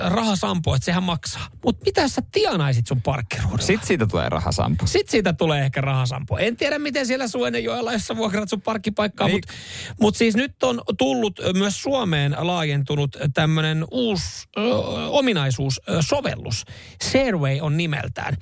[0.08, 1.46] rahasampo, että sehän maksaa.
[1.64, 3.62] Mutta mitä sä tienaisit sun parkkiruudulla?
[3.62, 4.86] Sitten siitä tulee rahasampo.
[4.86, 6.38] Sitten siitä tulee ehkä rahasampo.
[6.38, 9.34] En tiedä, miten siellä Suonenjoella, jossa vuokraat sun parkkipaikkaa, Niin.
[9.36, 9.52] mutta
[10.00, 14.60] mut siis nyt on tullut myös Suomeen laajentunut tämmöinen uusi ö,
[15.08, 16.64] ominaisuus, ö, sovellus.
[17.02, 18.36] Sareway on nimeltään.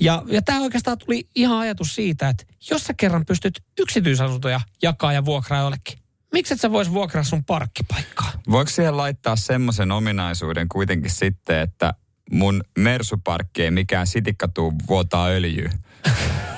[0.00, 5.12] Ja, ja tämä oikeastaan tuli ihan ajatus siitä, että jos sä kerran pystyt yksityisasuntoja jakaa
[5.12, 5.98] ja vuokraa jollekin,
[6.32, 8.32] miksi et sä vois vuokraa sun parkkipaikkaa?
[8.50, 11.94] Voiko siihen laittaa semmoisen ominaisuuden kuitenkin sitten, että
[12.30, 15.70] mun mersuparkki ei mikään sitikkatuu vuotaa öljyä?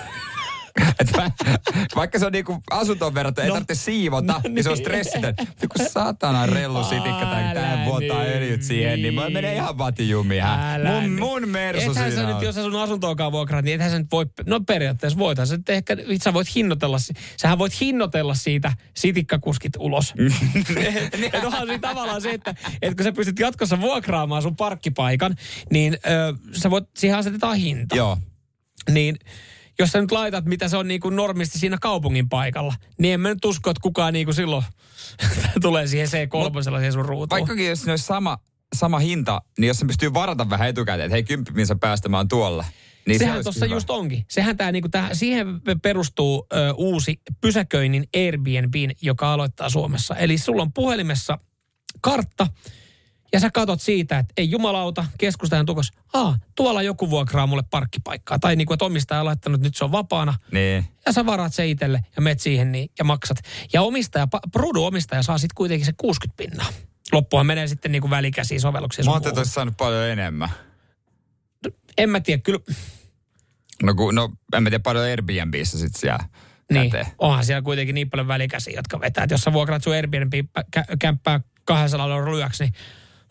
[1.00, 1.30] Et mä,
[1.96, 3.54] vaikka se on niinku asuntoon verrattuna, ei No.
[3.54, 4.84] tarvitse siivota, No niin se on niin.
[4.84, 5.34] stressitön.
[5.76, 9.32] Kun saatana rellu sitikka tai tää vuotaa nyt, öljyt siihen, niin mä niin.
[9.32, 10.58] menen ihan vatijumia.
[11.02, 13.98] Mun, mun mersu ethän siinä sä nyt, jos sä sun asuntoakaan vuokraat, niin ethän sä
[13.98, 16.96] nyt voi, no periaatteessa voithan sä nyt ehkä, sä voit hinnoitella,
[17.36, 20.14] sähän voit hinnoitella siitä sitikkakuskit ulos.
[21.32, 25.34] et onhan siinä tavallaan se, että, että kun sä pystyt jatkossa vuokraamaan sun parkkipaikan,
[25.70, 27.96] niin ö, sä voit, siihen asetetaan hinta.
[27.96, 28.18] Joo.
[28.90, 29.16] Niin
[29.78, 33.20] jos sä nyt laitat, mitä se on niin kuin normisti siinä kaupungin paikalla, niin en
[33.20, 34.64] mä nyt usko, että kukaan niin kuin silloin
[35.62, 37.40] tulee siihen C3 siihen sun ruutuun.
[37.40, 38.38] Vaikkakin jos olisi sama,
[38.74, 42.64] sama hinta, niin jos se pystyy varata vähän etukäteen, että hei, kymppi, sä päästämään tuolla.
[43.06, 44.24] Niin se Sehän olisi tuossa just onkin.
[44.30, 45.46] Sehän tää, niinku, tää, siihen
[45.82, 50.16] perustuu ö, uusi pysäköinnin Airbnb, joka aloittaa Suomessa.
[50.16, 51.38] Eli sulla on puhelimessa
[52.00, 52.46] kartta,
[53.34, 58.38] ja sä katot siitä, että ei jumalauta, keskustajan tukos, aa, tuolla joku vuokraa mulle parkkipaikkaa.
[58.38, 60.34] Tai niinku, että omistaja on laittanut, nyt se on vapaana.
[60.52, 60.84] Niin.
[61.06, 63.36] Ja sä varaat se itselle ja meet siihen niin, ja maksat.
[63.72, 66.66] Ja omistaja, Prudu omistaja saa sitten kuitenkin se 60 pinnaa.
[67.12, 69.06] Loppuhan menee sitten niinku välikäsiin sovelluksiin.
[69.06, 69.38] Mä että muuhun.
[69.38, 70.48] olisi saanut paljon enemmän.
[71.98, 72.58] En mä tiedä, kyllä
[73.82, 76.24] No, kun, no en mä tiedä paljon Airbnbissä sit siellä
[76.72, 77.06] Niin, käteen.
[77.18, 79.24] onhan siellä kuitenkin niin paljon välikäsiä, jotka vetää.
[79.24, 82.74] Et jos sä vuokraat sun Airbnb-kämppää 200 euroa lyöksi, niin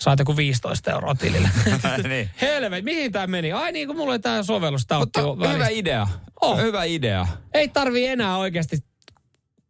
[0.01, 1.49] saat joku 15 euroa tilille.
[2.07, 2.29] niin.
[2.41, 3.51] Helvet, mihin tämä meni?
[3.51, 4.85] Ai niin, kun mulla oli tämä sovellus.
[4.87, 5.67] Tää jo Hyvä välistä.
[5.69, 6.07] idea.
[6.41, 6.57] Oh.
[6.57, 7.27] Hyvä idea.
[7.53, 8.77] Ei tarvi enää oikeasti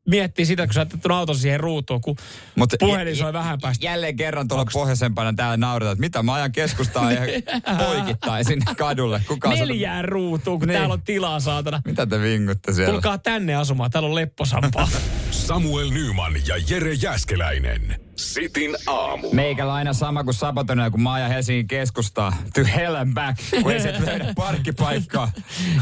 [0.10, 2.16] miettiä sitä, kun sä oot auton siihen ruutuun, kun
[2.56, 3.86] Mut puhelin j- soi vähän päästä.
[3.86, 7.22] Jälleen kerran tuolla pohjoisempana täällä nauretaan, että mitä mä ajan keskustaa ja
[7.88, 9.22] poikittain sinne kadulle.
[9.28, 10.78] Kuka on Neljään ruutuun, kun Niin.
[10.78, 11.82] täällä on tilaa saatana.
[11.86, 12.92] Mitä te vingutte siellä?
[12.92, 14.88] Tulkaa tänne asumaan, täällä on lepposampaa.
[15.32, 18.03] Samuel Nyman ja Jere Jäskeläinen.
[18.16, 19.30] Sitin aamu.
[19.34, 22.34] Meikällä aina sama kuin Sabatonilla, kun mä ajan Helsingin keskustaa.
[22.54, 25.32] To hell and back, kun ei se löydä parkkipaikkaa.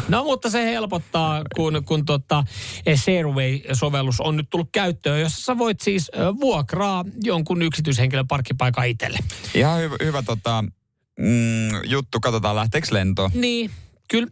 [0.10, 2.44] No mutta se helpottaa, kun, kun tota,
[2.96, 9.18] Shareaway-sovellus on nyt tullut käyttöön, jossa sä voit siis ö, vuokraa jonkun yksityishenkilön parkkipaikan itselle.
[9.54, 10.64] Ihan hyvä, hyvä tota,
[11.20, 13.32] mm, juttu, katsotaan lähteekö lento.
[13.34, 13.72] Niin,
[14.10, 14.28] kyllä.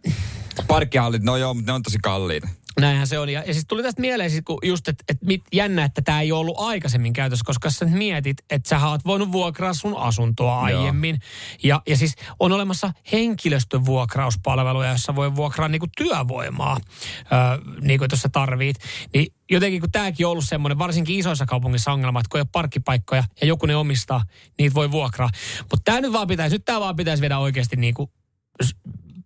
[0.68, 2.47] Parkkihallit, no joo, mutta ne on tosi kalliita.
[2.80, 3.30] Näinhän se on.
[3.30, 6.22] Ja, ja siis tuli tästä mieleen sit, kun just, että et, mit- jännä, että tämä
[6.22, 10.59] ei ole ollut aikaisemmin käytössä, koska sä mietit, että sä oot voinut vuokraa sun asuntoa
[10.59, 11.20] aiemmin.
[11.63, 16.78] Ja, ja siis on olemassa henkilöstövuokrauspalveluja, jossa voi vuokraa niinku työvoimaa,
[17.32, 17.39] öö,
[17.82, 18.78] niin kuin jos sä tarvit.
[19.13, 22.49] Niin jotenkin kun tämäkin on ollut semmoinen, varsinkin isoissa kaupungissa ongelma, että kun ei ole
[22.51, 24.24] parkkipaikkoja ja joku ne omistaa,
[24.59, 25.30] niitä voi vuokraa.
[25.59, 28.11] Mutta tämä nyt vaan pitäisi, nyt tämä vaan pitäisi viedä oikeasti niinku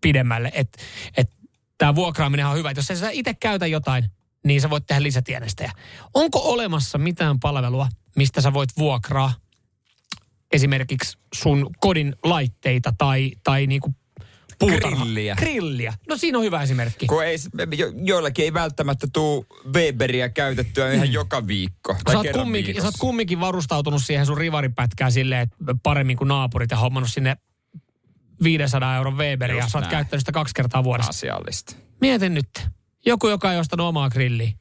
[0.02, 0.84] pidemmälle, että
[1.18, 1.30] et
[1.84, 2.72] tämä vuokraaminen on hyvä.
[2.72, 4.06] Et jos sä itse käytä jotain,
[4.46, 5.72] niin sä voit tehdä lisätienestäjä.
[6.14, 9.34] Onko olemassa mitään palvelua, mistä sä voit vuokraa
[10.52, 13.96] esimerkiksi sun kodin laitteita tai, tai niinku
[14.60, 15.06] puutarha?
[15.06, 15.36] Grilliä.
[15.36, 15.94] Grilliä.
[16.10, 17.06] No siinä on hyvä esimerkki.
[17.06, 17.38] Kun ei,
[17.78, 21.96] jo, joillakin ei välttämättä tuu Weberia käytettyä ihan joka viikko.
[22.04, 26.28] Tai Sä oot, kumminkin, sä oot kumminkin varustautunut siihen sun rivaripätkään silleen, että paremmin kuin
[26.28, 27.38] naapurit ja hommannut sinne
[28.44, 29.91] 500 euron Weberia ja Just sä oot näin.
[29.91, 31.10] käyttänyt sitä kaksi kertaa vuodessa.
[31.10, 31.76] Asiallista.
[32.02, 32.50] Mietin nyt.
[33.06, 34.52] Joku, joka ei ostanut omaa grilliä.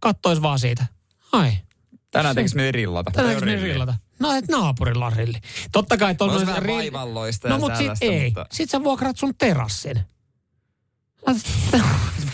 [0.00, 0.86] Kattois vaan siitä.
[1.32, 1.52] Ai,
[2.10, 3.10] Tänään tekis mieli rillata.
[3.10, 3.94] tänään oo me rillata.
[4.18, 5.38] No, et naapurilla on rilli.
[5.72, 8.24] Totta kai tuolla Olisi vähän vaivalloista ja No, mut sit ei.
[8.24, 10.00] mutta- Sit sä vuokrat sun terassin.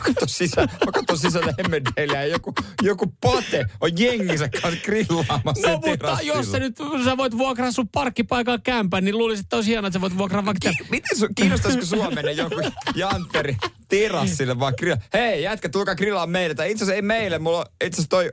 [0.06, 5.72] Katson sisään, mä katson sisälle hemmedeille ja joku, joku pate on jenginsä kanssa grillaamassa No,
[5.74, 6.36] mutta terassilla.
[6.36, 9.96] jos sä nyt sä voit vuokraa sun parkkipaikan kämpän, niin luulisin, että olisi hienoa, että
[9.96, 10.70] sä voit vuokraa vaikka...
[10.70, 12.60] Ki- miten su, kiinnostaisiko sua mennä joku
[12.94, 13.56] jantteri
[13.88, 14.96] terassille vaan grilla?
[15.14, 16.54] Hei jätkä, tulkaa grillaa meille.
[16.54, 18.32] Tai itse asiassa ei meille, mulla on itse asiassa toi...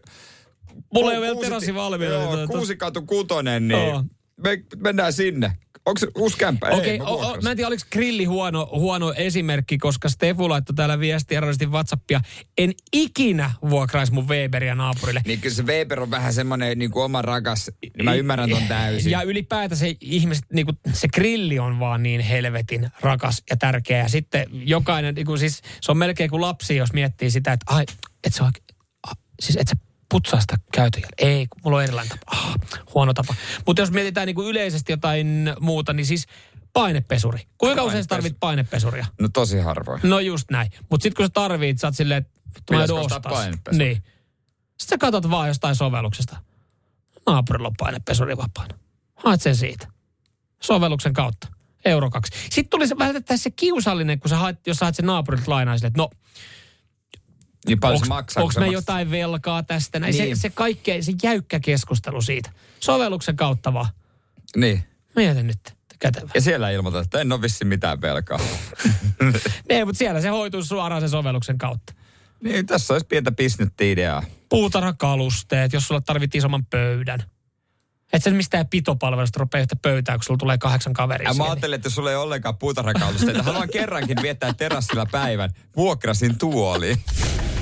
[0.94, 2.14] Mulla ei ole vielä terassi valmiina.
[2.14, 5.58] Joo, Tota- kuusikatu kutonen, niin me mennään sinne.
[5.86, 6.68] Onko se uusi kämppä?
[6.68, 7.44] Okei, Ei, mä okay, vuokrasin.
[7.44, 12.22] mä en tiedä, oliko grilli huono, huono esimerkki, koska Stefu laittoi täällä viestiä radistin Whatsappia.
[12.58, 15.22] En ikinä vuokraisi mun Weberia naapurille.
[15.26, 17.72] Niin kyllä se Weber on vähän semmoinen niin kuin oma rakas.
[18.04, 19.12] Mä ymmärrän ton täysin.
[19.12, 23.98] Ja ylipäätään se ihmiset, niin kuin, se grilli on vaan niin helvetin rakas ja tärkeä.
[23.98, 27.74] Ja sitten jokainen, niin kuin, siis se on melkein kuin lapsi, jos miettii sitä, että
[27.74, 27.86] ai,
[28.24, 28.66] et oikein,
[29.08, 29.76] ah, siis et sä
[30.10, 31.08] putsaa sitä käytöjä.
[31.18, 32.38] Ei, kun mulla on erilainen tapa.
[32.38, 32.56] Ah,
[32.94, 33.36] huono tapa.
[33.68, 36.26] Mutta jos mietitään niin kuin yleisesti jotain muuta, niin siis
[36.74, 37.40] painepesuri.
[37.58, 39.06] Kuinka usein sä tarvit painepesuria?
[39.22, 40.02] No tosi harvoin.
[40.04, 40.72] No just näin.
[40.90, 42.32] Mutta sitten kun sä tarvit, sä oot silleen, että
[42.70, 43.86] Pitäisikö ostaa painepesuri?
[43.86, 43.96] Niin.
[43.96, 46.38] Sitten sä katsot vaan jostain sovelluksesta.
[47.28, 48.78] Naapurilla on painepesuri vapaana.
[49.16, 49.88] Haet sen siitä.
[50.62, 51.48] Sovelluksen kautta.
[51.86, 52.32] Euro kaksi.
[52.50, 55.78] Sitten tuli se vältettäisiin se kiusallinen, kun sä haet, jos sä haet sen naapurilta lainaa
[55.78, 56.10] sille, että no,
[57.68, 58.52] Niin paljon onks, se maksaa.
[58.52, 60.00] sä me jotain velkaa tästä?
[60.00, 60.16] Näin.
[60.16, 60.36] Niin.
[60.36, 62.52] Se, se kaikkein, se jäykkä keskustelu siitä.
[62.80, 63.88] Sovelluksen kautta vaan.
[64.56, 64.84] Niin.
[65.16, 65.60] Mietin nyt,
[66.00, 66.30] kätevä.
[66.34, 68.40] Ja siellä ilmoitat, että en ole vissi mitään velkaa.
[69.70, 71.94] Ei, mutta siellä se hoituu suoraan sen sovelluksen kautta.
[72.44, 74.24] niin, tässä olisi pientä bisnetti-ideaa.
[74.50, 77.24] puutarhakalusteet, jos sulla tarvit isomman pöydän.
[78.14, 81.76] Et sä mistään pitopalvelusta rupea yhtä pöytää, kun sulla tulee kahdeksan kaveria Ja mä ajattelin,
[81.76, 85.50] että sulla ei ollenkaan puutarhakaulusteita, haluan kerrankin viettää terassilla päivän.
[85.76, 86.98] Vuokrasin tuoliin.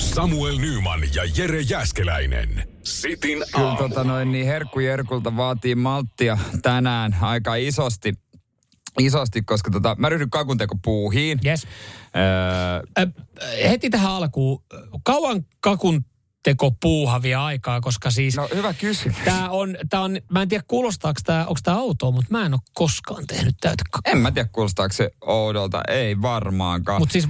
[0.01, 2.63] Samuel Nyman ja Jere Jäskeläinen.
[2.83, 3.77] Sitin Kyllä aamu.
[3.89, 8.13] tota noin, niin Herkku Jerkulta vaatii malttia tänään aika isosti.
[8.99, 11.39] isosti, koska tota, mä ryhdyn kakuntekopuuhiin.
[11.45, 11.67] Yes.
[12.97, 14.63] Öö, Ö, heti tähän alkuun,
[15.03, 16.05] kauan kakun
[16.43, 18.35] teko puuhavia aikaa, koska siis...
[18.35, 19.17] No hyvä kysymys.
[19.25, 22.53] Tää on, tää on, mä en tiedä kuulostaako tää, onko tää outoa, mutta mä en
[22.53, 24.11] ole koskaan tehnyt täytekakua.
[24.11, 27.01] en mä tiedä kuulostaako se oudolta, ei varmaankaan.
[27.01, 27.27] Mutta siis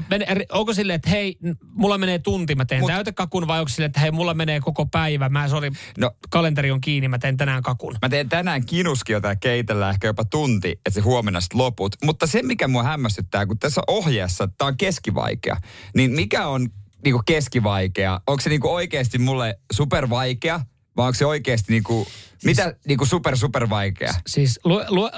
[0.51, 1.38] onko silleen, että hei,
[1.74, 4.86] mulla menee tunti, mä teen Mut, täytekakun, vai onko silleen, että hei, mulla menee koko
[4.86, 6.12] päivä, mä sori, No.
[6.30, 7.95] kalenteri on kiinni, mä teen tänään kakun.
[8.01, 11.95] Mä teen tänään kinuskiota ja keitellään ehkä jopa tunti, että se huomenna sitten loput.
[12.03, 15.57] Mutta se, mikä mua hämmästyttää, kun tässä ohjeessa tämä on keskivaikea,
[15.95, 16.70] niin mikä on
[17.03, 18.21] niinku keskivaikea?
[18.27, 20.59] Onko se niinku oikeasti mulle supervaikea?
[20.97, 22.07] Vai onko se oikeasti niinku,
[22.43, 24.13] mitä niinku super super vaikea?
[24.27, 25.11] Siis lu, lu, äh,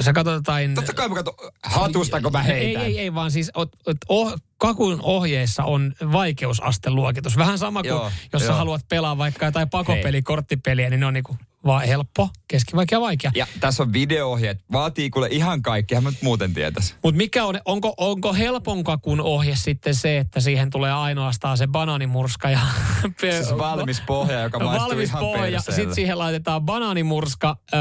[0.00, 0.74] sä katsot jotain...
[0.74, 2.82] Totta kai mä katson hatusta, kun mä heitän.
[2.82, 7.36] Ei, ei, ei, vaan siis ot, ot, oh, kakun ohjeissa on vaikeusasteluokitus.
[7.36, 8.58] Vähän sama kuin Joo, jos sä joo.
[8.58, 13.30] haluat pelaa vaikka jotain pakopeli, korttipeliä, niin ne on niinku vaan helppo, keskivaikea, vaikea.
[13.34, 14.64] Ja tässä on video-ohjeet.
[14.72, 16.94] Vaatii kuule ihan kaikkea, mä muuten tietäisi.
[17.02, 21.66] Mutta mikä on, onko, onko helpon kakun ohje sitten se, että siihen tulee ainoastaan se
[21.66, 22.60] banaanimurska ja...
[23.20, 25.60] Siis valmis pohja, joka maistuu valmis ihan pohja.
[25.60, 27.76] Sitten siihen laitetaan banaanimurska, ö,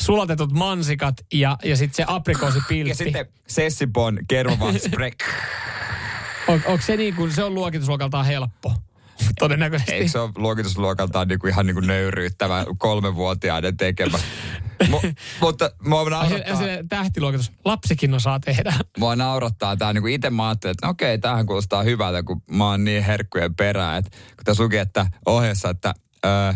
[0.00, 2.88] sulatetut mansikat ja, ja sitten se aprikoosipiltti.
[2.88, 5.10] Ja sitten Sessipon kermavaahtospray.
[6.48, 8.74] On, onko se niin kuin, se on luokitusluokaltaan helppo?
[9.38, 9.92] Todennäköisesti.
[9.92, 14.18] Eikö se ole luokitusluokaltaan niinku ihan niinku nöyryyttävä kolmenvuotiaiden tekemä?
[14.92, 17.52] Mu- mutta mua Ai se, naurattaa, se tähtiluokitus.
[17.64, 18.74] Lapsikin osaa tehdä.
[18.98, 22.68] mua naurattaa tää niinku itse mä ajattelin, että no okei, tämähän kuulostaa hyvältä, kun mä
[22.68, 25.94] oon niin herkkujen perään, että kun tässä luki, että ohjeessa, että
[26.26, 26.52] öö,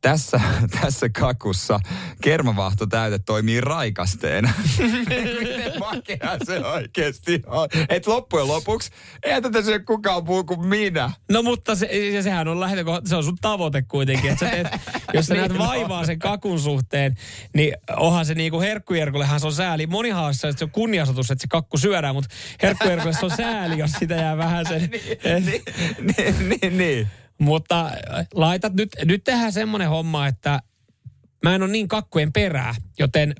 [0.00, 0.40] tässä,
[0.80, 1.80] tässä kakussa
[2.22, 4.52] kermavaahtotäyte toimii raikasteena.
[5.40, 7.68] Miten makea se oikeasti on?
[7.88, 8.90] Et loppujen lopuksi,
[9.22, 11.10] ei tätä syö kukaan muu kuin minä.
[11.30, 14.30] No mutta se, ja sehän on lähtökohta, se on sun tavoite kuitenkin.
[14.30, 14.66] Että sä teet,
[15.14, 17.14] jos sä näet Niin vaivaa sen kakun suhteen,
[17.54, 19.86] niin onhan se niinku herkkujerkullehan se on sääli.
[19.86, 23.36] Monihan olisi se, että se on kunniasotus, että se kakku syödään, mutta herkkujerkulle se on
[23.36, 24.90] sääli, jos sitä jää vähän sen.
[24.90, 25.64] niin,
[26.16, 27.08] niin, niin, niin.
[27.38, 30.60] Mutta äh, laitat nyt, nyt tehdään semmoinen homma, että
[31.42, 33.34] mä en ole niin kakkujen perää, joten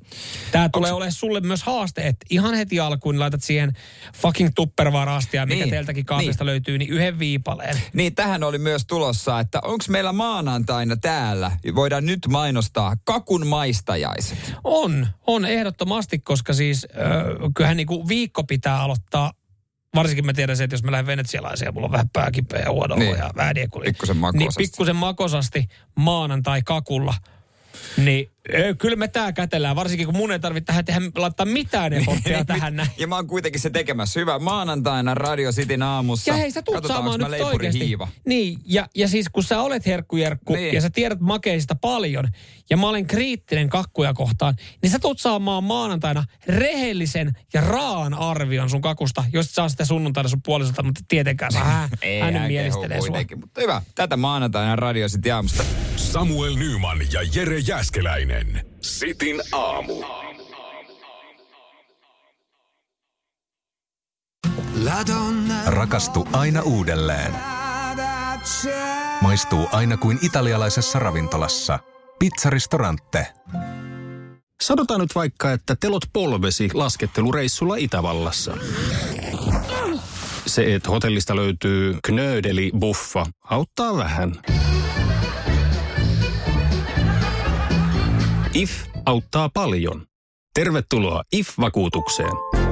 [0.52, 3.72] tämä tulee olemaan sulle myös haaste, että ihan heti alkuun laitat siihen
[4.16, 7.76] fucking tupperware-astia, mikä Niin, teiltäkin kaapista löytyy, niin yhden viipaleen.
[7.92, 14.54] Niin tähän oli myös tulossa, että onko meillä maanantaina täällä, voidaan nyt mainostaa kakun maistajaiset.
[14.64, 19.32] On, on ehdottomasti, koska siis äh, kyllähän niinku viikko pitää aloittaa
[19.98, 22.70] varsinkin mä tiedän se, että jos mä lähden venetsialaiseen ja mulla on vähän pääkipeä ja
[22.70, 23.16] huonoa Niin.
[23.18, 23.84] ja väädiekuli.
[23.84, 24.62] Pikkusen Niin makosasti.
[24.62, 27.14] pikkusen makosasti maanantai kakulla.
[27.96, 28.30] Niin
[28.78, 32.76] kyllä me tää kätellään, varsinkin kun mun ei tarvitse tähän tehdä, laittaa mitään eforttia tähän
[32.76, 32.88] näin.
[32.98, 34.20] Ja mä oon kuitenkin se tekemässä.
[34.20, 36.30] Hyvä maanantaina Radio Cityn aamussa.
[36.30, 37.86] Ja hei, sä tuut saamaan nyt oikeasti.
[37.86, 38.08] hiiva.
[38.26, 40.62] Niin, ja, ja siis kun sä olet herkkujerkku Niin.
[40.62, 40.74] niin.
[40.74, 42.28] ja sä tiedät makeista paljon,
[42.70, 48.70] ja mä olen kriittinen kakkuja kohtaan, niin sä tuut saamaan maanantaina rehellisen ja raan arvion
[48.70, 52.32] sun kakusta, jos et saa sitä sunnuntaina sun puolisolta, mutta tietenkään saa hän, Ei, hän
[52.32, 53.16] nyt hän mielistelee sua.
[53.40, 55.64] Mutta hyvä, tätä maanantaina Radio City aamusta.
[56.12, 58.66] Samuel Nyman ja Jere Jäskeläinen.
[58.80, 59.94] Sitin aamu.
[65.66, 67.32] Rakastu aina uudelleen.
[69.20, 71.78] Maistuu aina kuin italialaisessa ravintolassa.
[72.18, 73.26] Pizzaristorante.
[74.60, 78.56] Sanotaan nyt vaikka, että telot polvesi laskettelureissulla Itävallassa.
[80.46, 84.32] Se, että hotellista löytyy knöydeli buffa, auttaa vähän.
[88.58, 88.70] IF
[89.06, 90.06] auttaa paljon.
[90.54, 92.67] Tervetuloa IF-vakuutukseen.